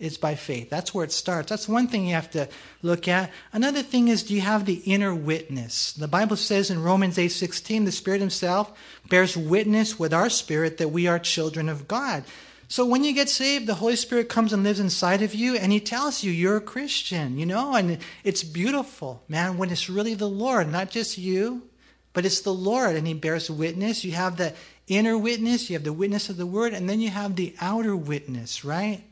[0.00, 0.68] it's by faith.
[0.68, 1.48] That's where it starts.
[1.48, 2.48] That's one thing you have to
[2.82, 3.30] look at.
[3.52, 5.92] Another thing is do you have the inner witness?
[5.92, 8.76] The Bible says in Romans 8:16 the Spirit himself
[9.08, 12.24] bears witness with our spirit that we are children of God.
[12.66, 15.70] So when you get saved, the Holy Spirit comes and lives inside of you and
[15.70, 20.14] he tells you you're a Christian, you know, and it's beautiful, man, when it's really
[20.14, 21.62] the Lord, not just you,
[22.12, 24.04] but it's the Lord and he bears witness.
[24.04, 24.54] You have the
[24.86, 27.94] inner witness, you have the witness of the word, and then you have the outer
[27.94, 29.02] witness, right?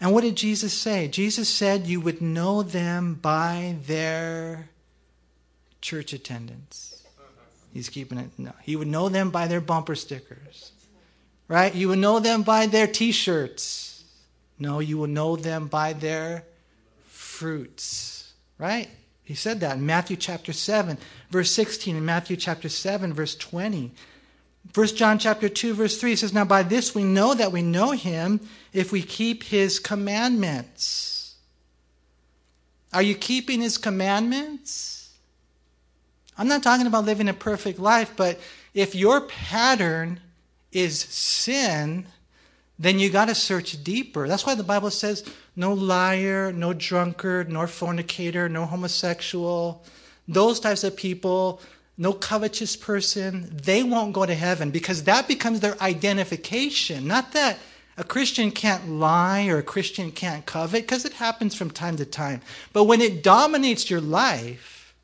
[0.00, 1.08] And what did Jesus say?
[1.08, 4.68] Jesus said you would know them by their
[5.80, 7.02] church attendance.
[7.72, 8.30] He's keeping it.
[8.38, 10.72] No, he would know them by their bumper stickers
[11.52, 11.74] right?
[11.74, 14.04] You would know them by their t shirts.
[14.58, 16.44] No, you will know them by their
[17.08, 18.88] fruits, right?
[19.32, 20.98] He said that in Matthew chapter 7,
[21.30, 23.90] verse 16, and Matthew chapter 7, verse 20.
[24.74, 27.92] 1 John chapter 2, verse 3 says, Now by this we know that we know
[27.92, 28.40] him
[28.74, 31.36] if we keep his commandments.
[32.92, 35.14] Are you keeping his commandments?
[36.36, 38.38] I'm not talking about living a perfect life, but
[38.74, 40.20] if your pattern
[40.72, 42.04] is sin,
[42.78, 44.26] then you got to search deeper.
[44.26, 49.84] That's why the Bible says no liar, no drunkard, nor fornicator, no homosexual,
[50.26, 51.60] those types of people,
[51.98, 57.06] no covetous person, they won't go to heaven because that becomes their identification.
[57.06, 57.58] Not that
[57.96, 62.06] a Christian can't lie or a Christian can't covet because it happens from time to
[62.06, 62.40] time.
[62.72, 64.94] But when it dominates your life,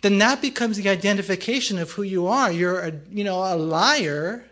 [0.00, 2.50] then that becomes the identification of who you are.
[2.50, 4.44] You're a, you know, a liar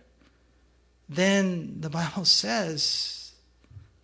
[1.11, 3.21] then the Bible says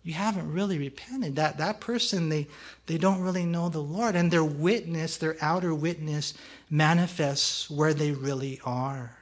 [0.03, 1.35] you haven't really repented.
[1.35, 2.47] That, that person, they,
[2.85, 4.15] they don't really know the Lord.
[4.15, 6.33] And their witness, their outer witness,
[6.69, 9.17] manifests where they really are.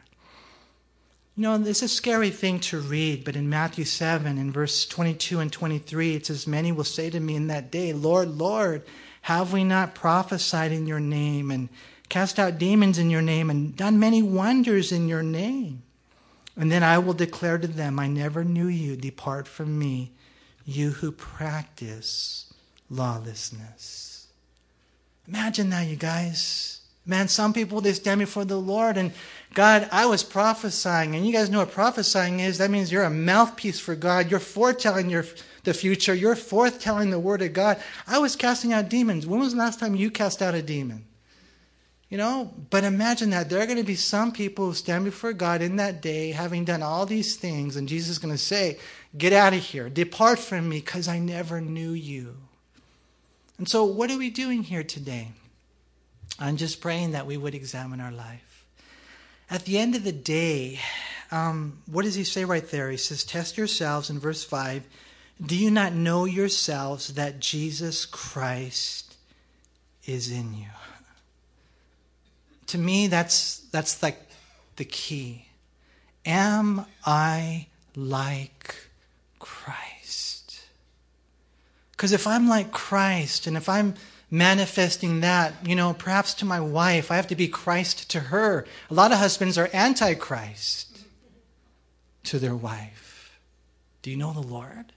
[1.36, 5.40] You know, it's a scary thing to read, but in Matthew 7, in verse 22
[5.40, 8.84] and 23, it says, Many will say to me in that day, Lord, Lord,
[9.24, 11.68] have we not prophesied in your name, and
[12.10, 15.82] cast out demons in your name, and done many wonders in your name?
[16.58, 18.96] And then I will declare to them, I never knew you.
[18.96, 20.12] Depart from me,
[20.66, 22.54] you who practice
[22.90, 24.28] lawlessness.
[25.28, 26.82] Imagine that, you guys.
[27.06, 29.12] Man, some people, they stand before the Lord and
[29.54, 31.16] God, I was prophesying.
[31.16, 32.58] And you guys know what prophesying is.
[32.58, 34.30] That means you're a mouthpiece for God.
[34.30, 35.26] You're foretelling your,
[35.64, 36.14] the future.
[36.14, 37.82] You're foretelling the word of God.
[38.06, 39.26] I was casting out demons.
[39.26, 41.06] When was the last time you cast out a demon?
[42.10, 45.34] You know, but imagine that there are going to be some people who stand before
[45.34, 48.78] God in that day having done all these things, and Jesus is going to say,
[49.18, 52.36] Get out of here, depart from me, because I never knew you.
[53.58, 55.30] And so, what are we doing here today?
[56.40, 58.66] I'm just praying that we would examine our life.
[59.50, 60.80] At the end of the day,
[61.32, 62.92] um, what does he say right there?
[62.92, 64.86] He says, Test yourselves in verse 5.
[65.44, 69.16] Do you not know yourselves that Jesus Christ
[70.06, 70.68] is in you?
[72.68, 74.20] To me, that's, that's like
[74.76, 75.48] the key.
[76.26, 78.76] Am I like
[79.40, 80.62] Christ?
[81.92, 83.96] Because if I'm like Christ and if I'm
[84.32, 88.66] manifesting that, you know, perhaps to my wife, I have to be Christ to her.
[88.90, 91.00] A lot of husbands are antichrist
[92.24, 93.40] to their wife.
[94.02, 94.94] Do you know the Lord?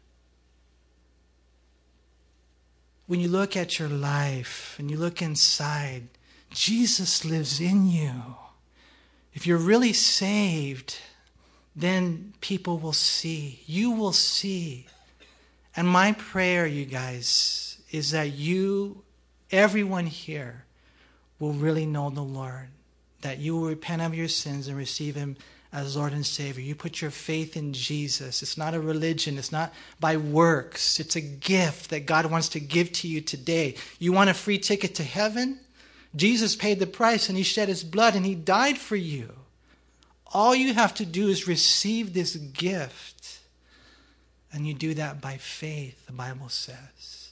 [3.06, 6.08] When you look at your life and you look inside,
[6.50, 8.12] Jesus lives in you.
[9.34, 10.98] If you're really saved,
[11.76, 13.60] then people will see.
[13.66, 14.86] You will see.
[15.76, 19.02] And my prayer, you guys, is that you,
[19.52, 20.64] everyone here,
[21.38, 22.68] will really know the Lord.
[23.20, 25.36] That you will repent of your sins and receive Him
[25.72, 26.62] as Lord and Savior.
[26.62, 28.42] You put your faith in Jesus.
[28.42, 30.98] It's not a religion, it's not by works.
[30.98, 33.76] It's a gift that God wants to give to you today.
[33.98, 35.60] You want a free ticket to heaven?
[36.16, 39.32] Jesus paid the price and he shed his blood and he died for you.
[40.32, 43.40] All you have to do is receive this gift.
[44.52, 47.30] And you do that by faith, the Bible says.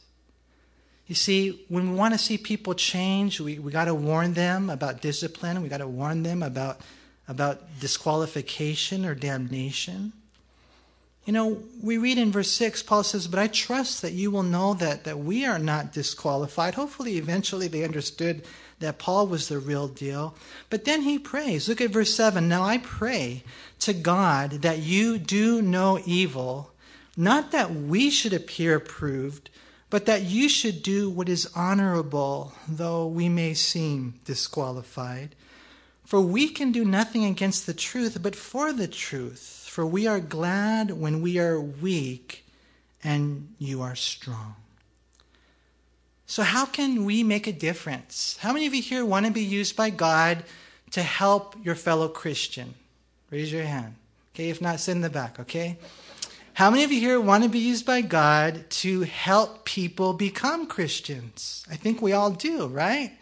[1.07, 4.68] You see, when we want to see people change, we, we got to warn them
[4.68, 5.62] about discipline.
[5.62, 6.81] We got to warn them about,
[7.29, 10.12] about disqualification or damnation.
[11.24, 14.43] You know, we read in verse 6, Paul says, But I trust that you will
[14.43, 16.74] know that, that we are not disqualified.
[16.74, 18.45] Hopefully, eventually, they understood
[18.79, 20.35] that Paul was the real deal.
[20.70, 21.68] But then he prays.
[21.68, 22.49] Look at verse 7.
[22.49, 23.43] Now I pray
[23.81, 26.72] to God that you do no evil,
[27.16, 29.51] not that we should appear approved,
[29.89, 35.35] but that you should do what is honorable, though we may seem disqualified.
[36.05, 39.66] For we can do nothing against the truth, but for the truth.
[39.70, 42.45] For we are glad when we are weak
[43.03, 44.57] and you are strong.
[46.27, 48.37] So, how can we make a difference?
[48.41, 50.43] How many of you here want to be used by God
[50.91, 52.74] to help your fellow Christian?
[53.31, 53.95] Raise your hand.
[54.35, 55.79] Okay, if not, sit in the back, okay?
[56.55, 60.66] How many of you here want to be used by God to help people become
[60.66, 61.64] Christians?
[61.70, 63.12] I think we all do, right?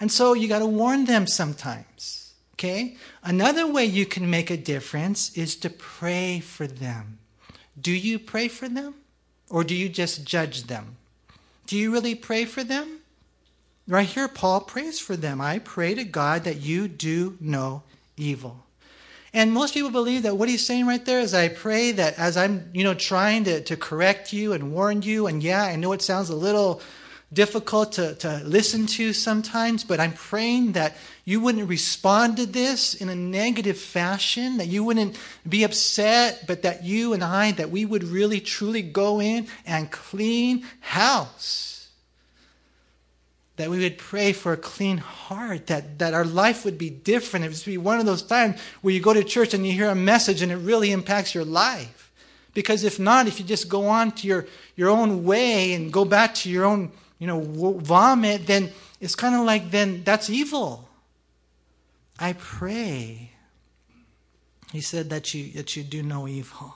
[0.00, 2.96] And so you got to warn them sometimes, okay?
[3.22, 7.18] Another way you can make a difference is to pray for them.
[7.80, 8.94] Do you pray for them
[9.48, 10.97] or do you just judge them?
[11.68, 13.00] Do you really pray for them?
[13.86, 15.38] Right here, Paul prays for them.
[15.40, 17.82] I pray to God that you do no
[18.16, 18.64] evil.
[19.34, 22.38] And most people believe that what he's saying right there is I pray that as
[22.38, 25.92] I'm, you know, trying to, to correct you and warn you, and yeah, I know
[25.92, 26.80] it sounds a little
[27.34, 30.96] difficult to, to listen to sometimes, but I'm praying that
[31.28, 35.14] you wouldn't respond to this in a negative fashion, that you wouldn't
[35.46, 39.90] be upset, but that you and I, that we would really truly go in and
[39.90, 41.90] clean house.
[43.56, 47.44] That we would pray for a clean heart, that, that our life would be different.
[47.44, 49.90] It would be one of those times where you go to church and you hear
[49.90, 52.10] a message and it really impacts your life.
[52.54, 56.06] Because if not, if you just go on to your, your own way and go
[56.06, 60.87] back to your own you know, vomit, then it's kind of like, then that's evil.
[62.18, 63.32] I pray.
[64.72, 66.74] He said that you, that you do no evil.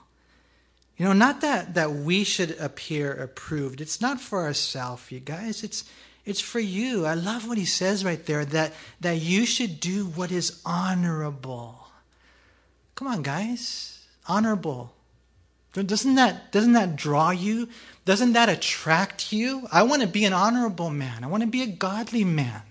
[0.97, 3.81] You know, not that, that we should appear approved.
[3.81, 5.65] It's not for ourselves, you guys.
[5.65, 5.85] It's,
[6.25, 7.07] it's for you.
[7.07, 11.89] I love what he says right there that, that you should do what is honorable.
[12.95, 14.05] Come on, guys.
[14.29, 14.95] Honorable.
[15.73, 17.69] Doesn't that, doesn't that draw you?
[18.05, 19.67] Doesn't that attract you?
[19.73, 21.25] I want to be an honorable man.
[21.25, 22.63] I want to be a godly man.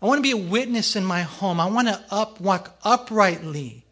[0.00, 1.60] I want to be a witness in my home.
[1.60, 3.84] I want to up, walk uprightly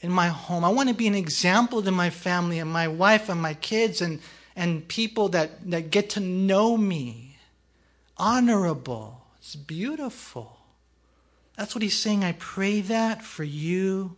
[0.00, 0.64] in my home.
[0.64, 4.00] I want to be an example to my family and my wife and my kids
[4.00, 4.20] and,
[4.54, 7.38] and people that, that get to know me.
[8.16, 9.22] Honorable.
[9.38, 10.58] It's beautiful.
[11.56, 12.22] That's what he's saying.
[12.22, 14.16] I pray that for you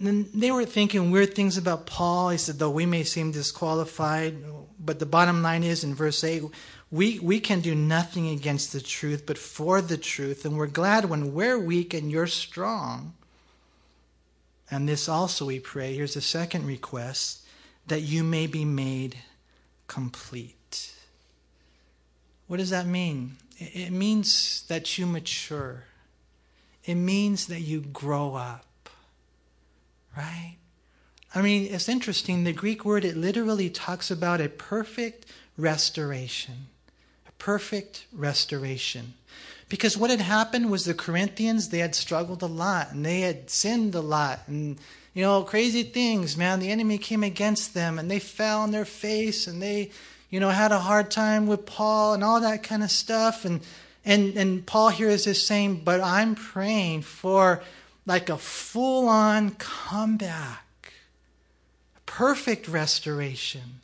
[0.00, 2.30] and they were thinking weird things about Paul.
[2.30, 4.36] He said, though we may seem disqualified,
[4.78, 6.44] but the bottom line is in verse 8,
[6.96, 10.44] we, we can do nothing against the truth, but for the truth.
[10.44, 13.14] And we're glad when we're weak and you're strong.
[14.70, 15.94] And this also we pray.
[15.94, 17.42] Here's a second request
[17.86, 19.16] that you may be made
[19.86, 20.94] complete.
[22.46, 23.36] What does that mean?
[23.58, 25.84] It means that you mature,
[26.84, 28.64] it means that you grow up.
[30.16, 30.56] Right?
[31.34, 32.44] I mean, it's interesting.
[32.44, 35.26] The Greek word, it literally talks about a perfect
[35.58, 36.68] restoration.
[37.38, 39.14] Perfect restoration.
[39.68, 43.50] Because what had happened was the Corinthians, they had struggled a lot and they had
[43.50, 44.78] sinned a lot and,
[45.12, 46.60] you know, crazy things, man.
[46.60, 49.90] The enemy came against them and they fell on their face and they,
[50.30, 53.44] you know, had a hard time with Paul and all that kind of stuff.
[53.44, 53.60] And,
[54.04, 57.60] and, and Paul here is just saying, but I'm praying for
[58.06, 60.92] like a full on comeback,
[62.06, 63.80] perfect restoration.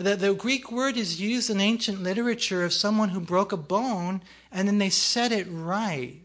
[0.00, 4.22] The, the Greek word is used in ancient literature of someone who broke a bone
[4.50, 6.16] and then they set it right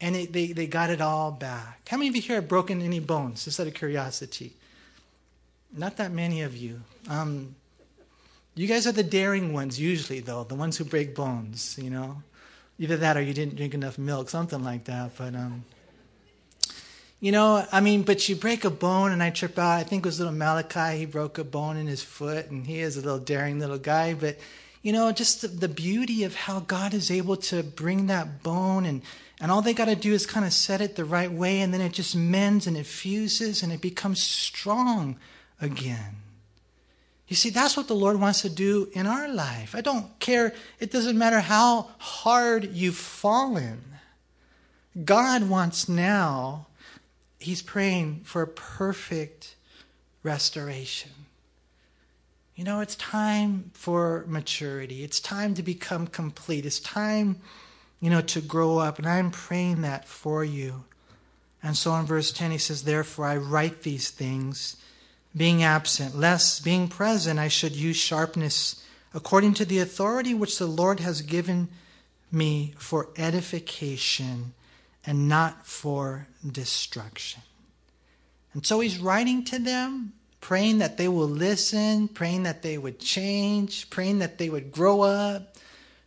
[0.00, 1.88] and it, they, they got it all back.
[1.88, 4.54] How many of you here have broken any bones, just out of curiosity?
[5.72, 6.80] Not that many of you.
[7.08, 7.54] Um,
[8.56, 12.22] you guys are the daring ones, usually, though, the ones who break bones, you know?
[12.80, 15.16] Either that or you didn't drink enough milk, something like that.
[15.16, 15.62] But um,
[17.18, 19.78] you know, I mean, but you break a bone and I trip out.
[19.78, 20.98] I think it was little Malachi.
[20.98, 24.12] He broke a bone in his foot and he is a little daring little guy.
[24.12, 24.36] But,
[24.82, 28.84] you know, just the, the beauty of how God is able to bring that bone
[28.84, 29.00] and,
[29.40, 31.72] and all they got to do is kind of set it the right way and
[31.72, 35.16] then it just mends and it fuses and it becomes strong
[35.60, 36.16] again.
[37.28, 39.74] You see, that's what the Lord wants to do in our life.
[39.74, 43.82] I don't care, it doesn't matter how hard you've fallen.
[45.04, 46.65] God wants now
[47.46, 49.54] he's praying for a perfect
[50.22, 51.12] restoration.
[52.54, 55.04] You know, it's time for maturity.
[55.04, 56.66] It's time to become complete.
[56.66, 57.40] It's time,
[58.00, 58.98] you know, to grow up.
[58.98, 60.84] And I'm praying that for you.
[61.62, 64.76] And so in verse 10, he says, Therefore I write these things,
[65.36, 68.82] being absent, lest being present I should use sharpness
[69.14, 71.68] according to the authority which the Lord has given
[72.32, 74.54] me for edification
[75.06, 77.42] and not for destruction.
[78.52, 80.12] And so he's writing to them
[80.46, 85.00] praying that they will listen, praying that they would change, praying that they would grow
[85.00, 85.56] up.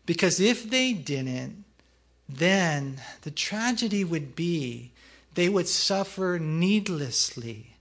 [0.05, 1.65] Because if they didn't,
[2.29, 4.91] then the tragedy would be
[5.35, 7.75] they would suffer needlessly,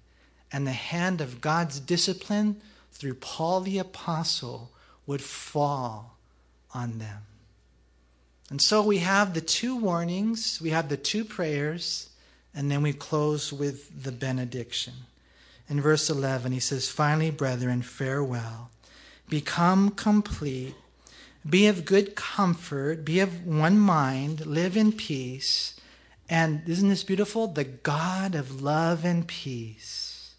[0.51, 2.61] and the hand of God's discipline
[2.91, 4.73] through Paul the Apostle
[5.07, 6.19] would fall
[6.75, 7.23] on them.
[8.51, 12.09] And so we have the two warnings, we have the two prayers,
[12.55, 14.94] and then we close with the benediction
[15.68, 18.70] in verse 11, he says, Finally, brethren, farewell.
[19.28, 20.74] Become complete.
[21.49, 23.05] Be of good comfort.
[23.05, 24.46] Be of one mind.
[24.46, 25.78] Live in peace.
[26.28, 27.46] And isn't this beautiful?
[27.46, 30.34] The God of love and peace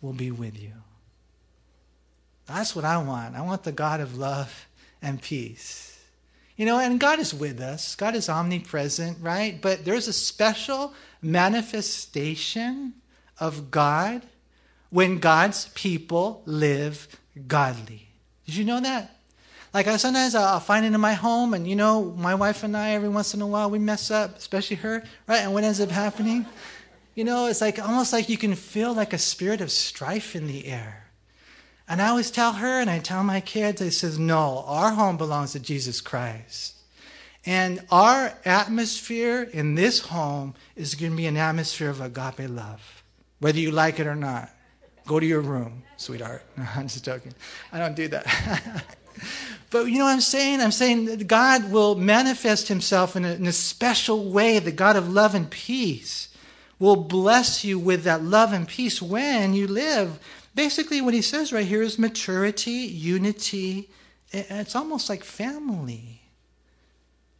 [0.00, 0.72] will be with you.
[2.46, 3.34] That's what I want.
[3.34, 4.68] I want the God of love
[5.02, 5.83] and peace.
[6.56, 7.96] You know, and God is with us.
[7.96, 9.60] God is omnipresent, right?
[9.60, 12.94] But there's a special manifestation
[13.40, 14.22] of God
[14.90, 17.08] when God's people live
[17.48, 18.08] godly.
[18.46, 19.16] Did you know that?
[19.72, 22.76] Like I sometimes I'll find it in my home, and you know, my wife and
[22.76, 25.40] I every once in a while we mess up, especially her, right?
[25.40, 26.46] And what ends up happening?
[27.16, 30.46] You know, it's like almost like you can feel like a spirit of strife in
[30.46, 31.03] the air.
[31.88, 35.16] And I always tell her, and I tell my kids, I says, no, our home
[35.16, 36.74] belongs to Jesus Christ.
[37.46, 43.02] And our atmosphere in this home is going to be an atmosphere of agape love,
[43.38, 44.50] whether you like it or not.
[45.06, 46.42] Go to your room, sweetheart.
[46.56, 47.34] No, I'm just joking.
[47.70, 48.84] I don't do that.
[49.70, 50.62] but you know what I'm saying?
[50.62, 54.96] I'm saying that God will manifest himself in a, in a special way, the God
[54.96, 56.30] of love and peace
[56.78, 60.18] will bless you with that love and peace when you live.
[60.54, 63.90] Basically, what he says right here is maturity, unity.
[64.32, 66.20] It's almost like family.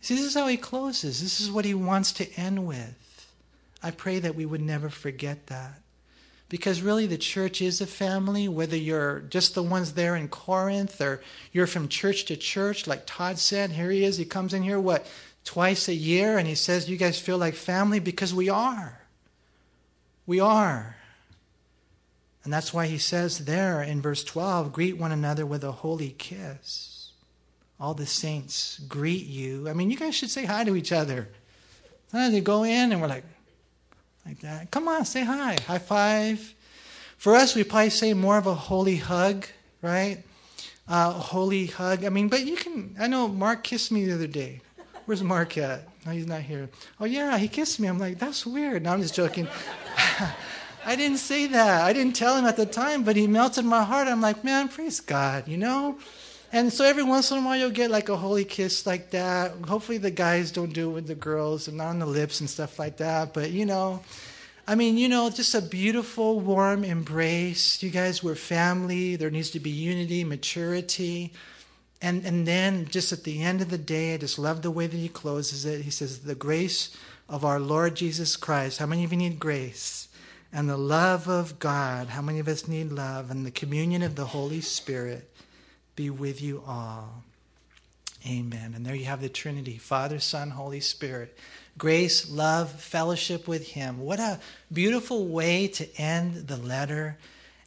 [0.01, 1.23] See, this is how he closes.
[1.23, 3.27] This is what he wants to end with.
[3.83, 5.81] I pray that we would never forget that.
[6.49, 11.01] Because really, the church is a family, whether you're just the ones there in Corinth
[11.01, 13.73] or you're from church to church, like Todd said.
[13.73, 14.19] Here he is.
[14.19, 15.07] He comes in here, what,
[15.45, 17.99] twice a year, and he says, You guys feel like family?
[17.99, 19.01] Because we are.
[20.27, 20.97] We are.
[22.45, 26.11] And that's why he says there in verse 12 greet one another with a holy
[26.11, 27.13] kiss.
[27.81, 29.69] All the saints greet you.
[29.69, 31.29] I mean, you guys should say hi to each other.
[32.09, 33.25] Sometimes they go in and we're like,
[34.27, 34.71] like that.
[34.71, 35.57] Come on, say hi.
[35.67, 36.55] High five.
[37.17, 39.47] For us, we probably say more of a holy hug,
[39.83, 40.23] right?
[40.87, 42.05] Uh, holy hug.
[42.05, 42.95] I mean, but you can.
[42.99, 44.61] I know Mark kissed me the other day.
[45.07, 45.89] Where's Mark at?
[46.07, 46.69] No, he's not here.
[47.01, 47.89] Oh, yeah, he kissed me.
[47.89, 48.83] I'm like, that's weird.
[48.83, 49.49] No, I'm just joking.
[50.85, 51.83] I didn't say that.
[51.83, 54.09] I didn't tell him at the time, but he melted my heart.
[54.09, 55.99] I'm like, man, praise God, you know?
[56.53, 59.53] And so every once in a while you'll get like a holy kiss like that.
[59.67, 62.49] Hopefully the guys don't do it with the girls and not on the lips and
[62.49, 63.35] stuff like that.
[63.35, 64.03] But you know,
[64.67, 67.83] I mean, you know, just a beautiful, warm embrace.
[67.83, 69.17] You guys were family.
[69.17, 71.33] There needs to be unity, maturity.
[72.01, 74.87] And, and then just at the end of the day, I just love the way
[74.87, 75.83] that he closes it.
[75.83, 76.97] He says, The grace
[77.29, 78.79] of our Lord Jesus Christ.
[78.79, 80.04] How many of you need grace?
[80.55, 82.07] And the love of God.
[82.07, 83.29] How many of us need love?
[83.29, 85.29] And the communion of the Holy Spirit
[85.97, 87.25] be with you all.
[88.25, 88.73] Amen.
[88.73, 91.37] And there you have the Trinity Father, Son, Holy Spirit.
[91.77, 93.99] Grace, love, fellowship with Him.
[93.99, 94.39] What a
[94.73, 97.19] beautiful way to end the letter.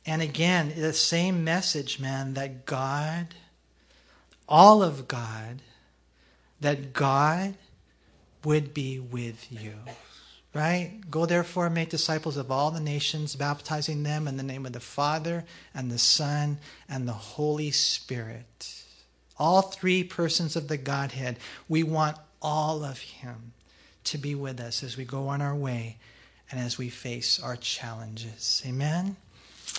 [0.06, 3.36] And again, the same message, man, that God,
[4.48, 5.62] all of God,
[6.62, 7.56] that God
[8.46, 9.74] would be with you
[10.54, 11.02] right?
[11.10, 14.74] Go therefore and make disciples of all the nations, baptizing them in the name of
[14.74, 16.58] the Father and the Son
[16.90, 18.84] and the Holy Spirit.
[19.38, 21.38] All three persons of the Godhead.
[21.70, 23.54] We want all of Him
[24.06, 25.98] to be with us as we go on our way
[26.50, 28.64] and as we face our challenges.
[28.66, 29.18] Amen.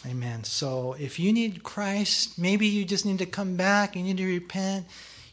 [0.06, 0.44] Amen.
[0.44, 4.26] So if you need Christ, maybe you just need to come back, you need to
[4.26, 4.86] repent,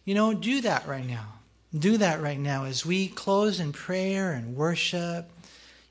[0.05, 1.33] you know, do that right now.
[1.77, 5.29] Do that right now as we close in prayer and worship.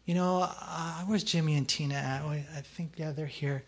[0.07, 2.23] You know, uh, where's Jimmy and Tina at?
[2.23, 3.65] I think, yeah, they're here.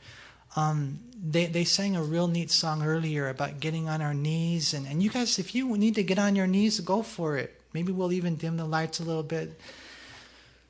[0.55, 4.73] Um, they, they sang a real neat song earlier about getting on our knees.
[4.73, 7.61] And, and you guys, if you need to get on your knees, go for it.
[7.75, 9.61] Maybe we'll even dim the lights a little bit.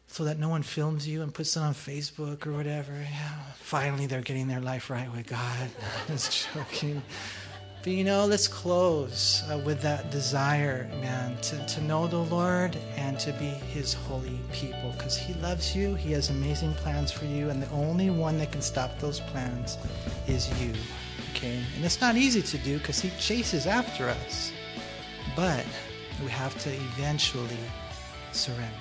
[0.08, 2.92] so that no one films you and puts it on Facebook or whatever.
[2.92, 5.70] Yeah, finally, they're getting their life right with God.
[6.08, 7.02] Was joking.
[7.86, 12.76] But you know, let's close uh, with that desire, man, to, to know the Lord
[12.96, 15.94] and to be His holy people because He loves you.
[15.94, 19.78] He has amazing plans for you, and the only one that can stop those plans
[20.26, 20.72] is you.
[21.30, 21.62] Okay?
[21.76, 24.50] And it's not easy to do because He chases after us.
[25.36, 25.64] But
[26.24, 27.56] we have to eventually
[28.32, 28.74] surrender.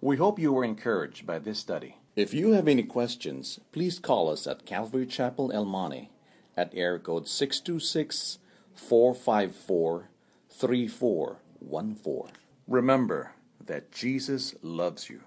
[0.00, 1.99] We hope you were encouraged by this study.
[2.20, 6.10] If you have any questions, please call us at Calvary Chapel El Monte
[6.54, 8.38] at air code 626
[8.74, 10.10] 454
[10.50, 12.36] 3414.
[12.68, 13.32] Remember
[13.64, 15.22] that Jesus loves you.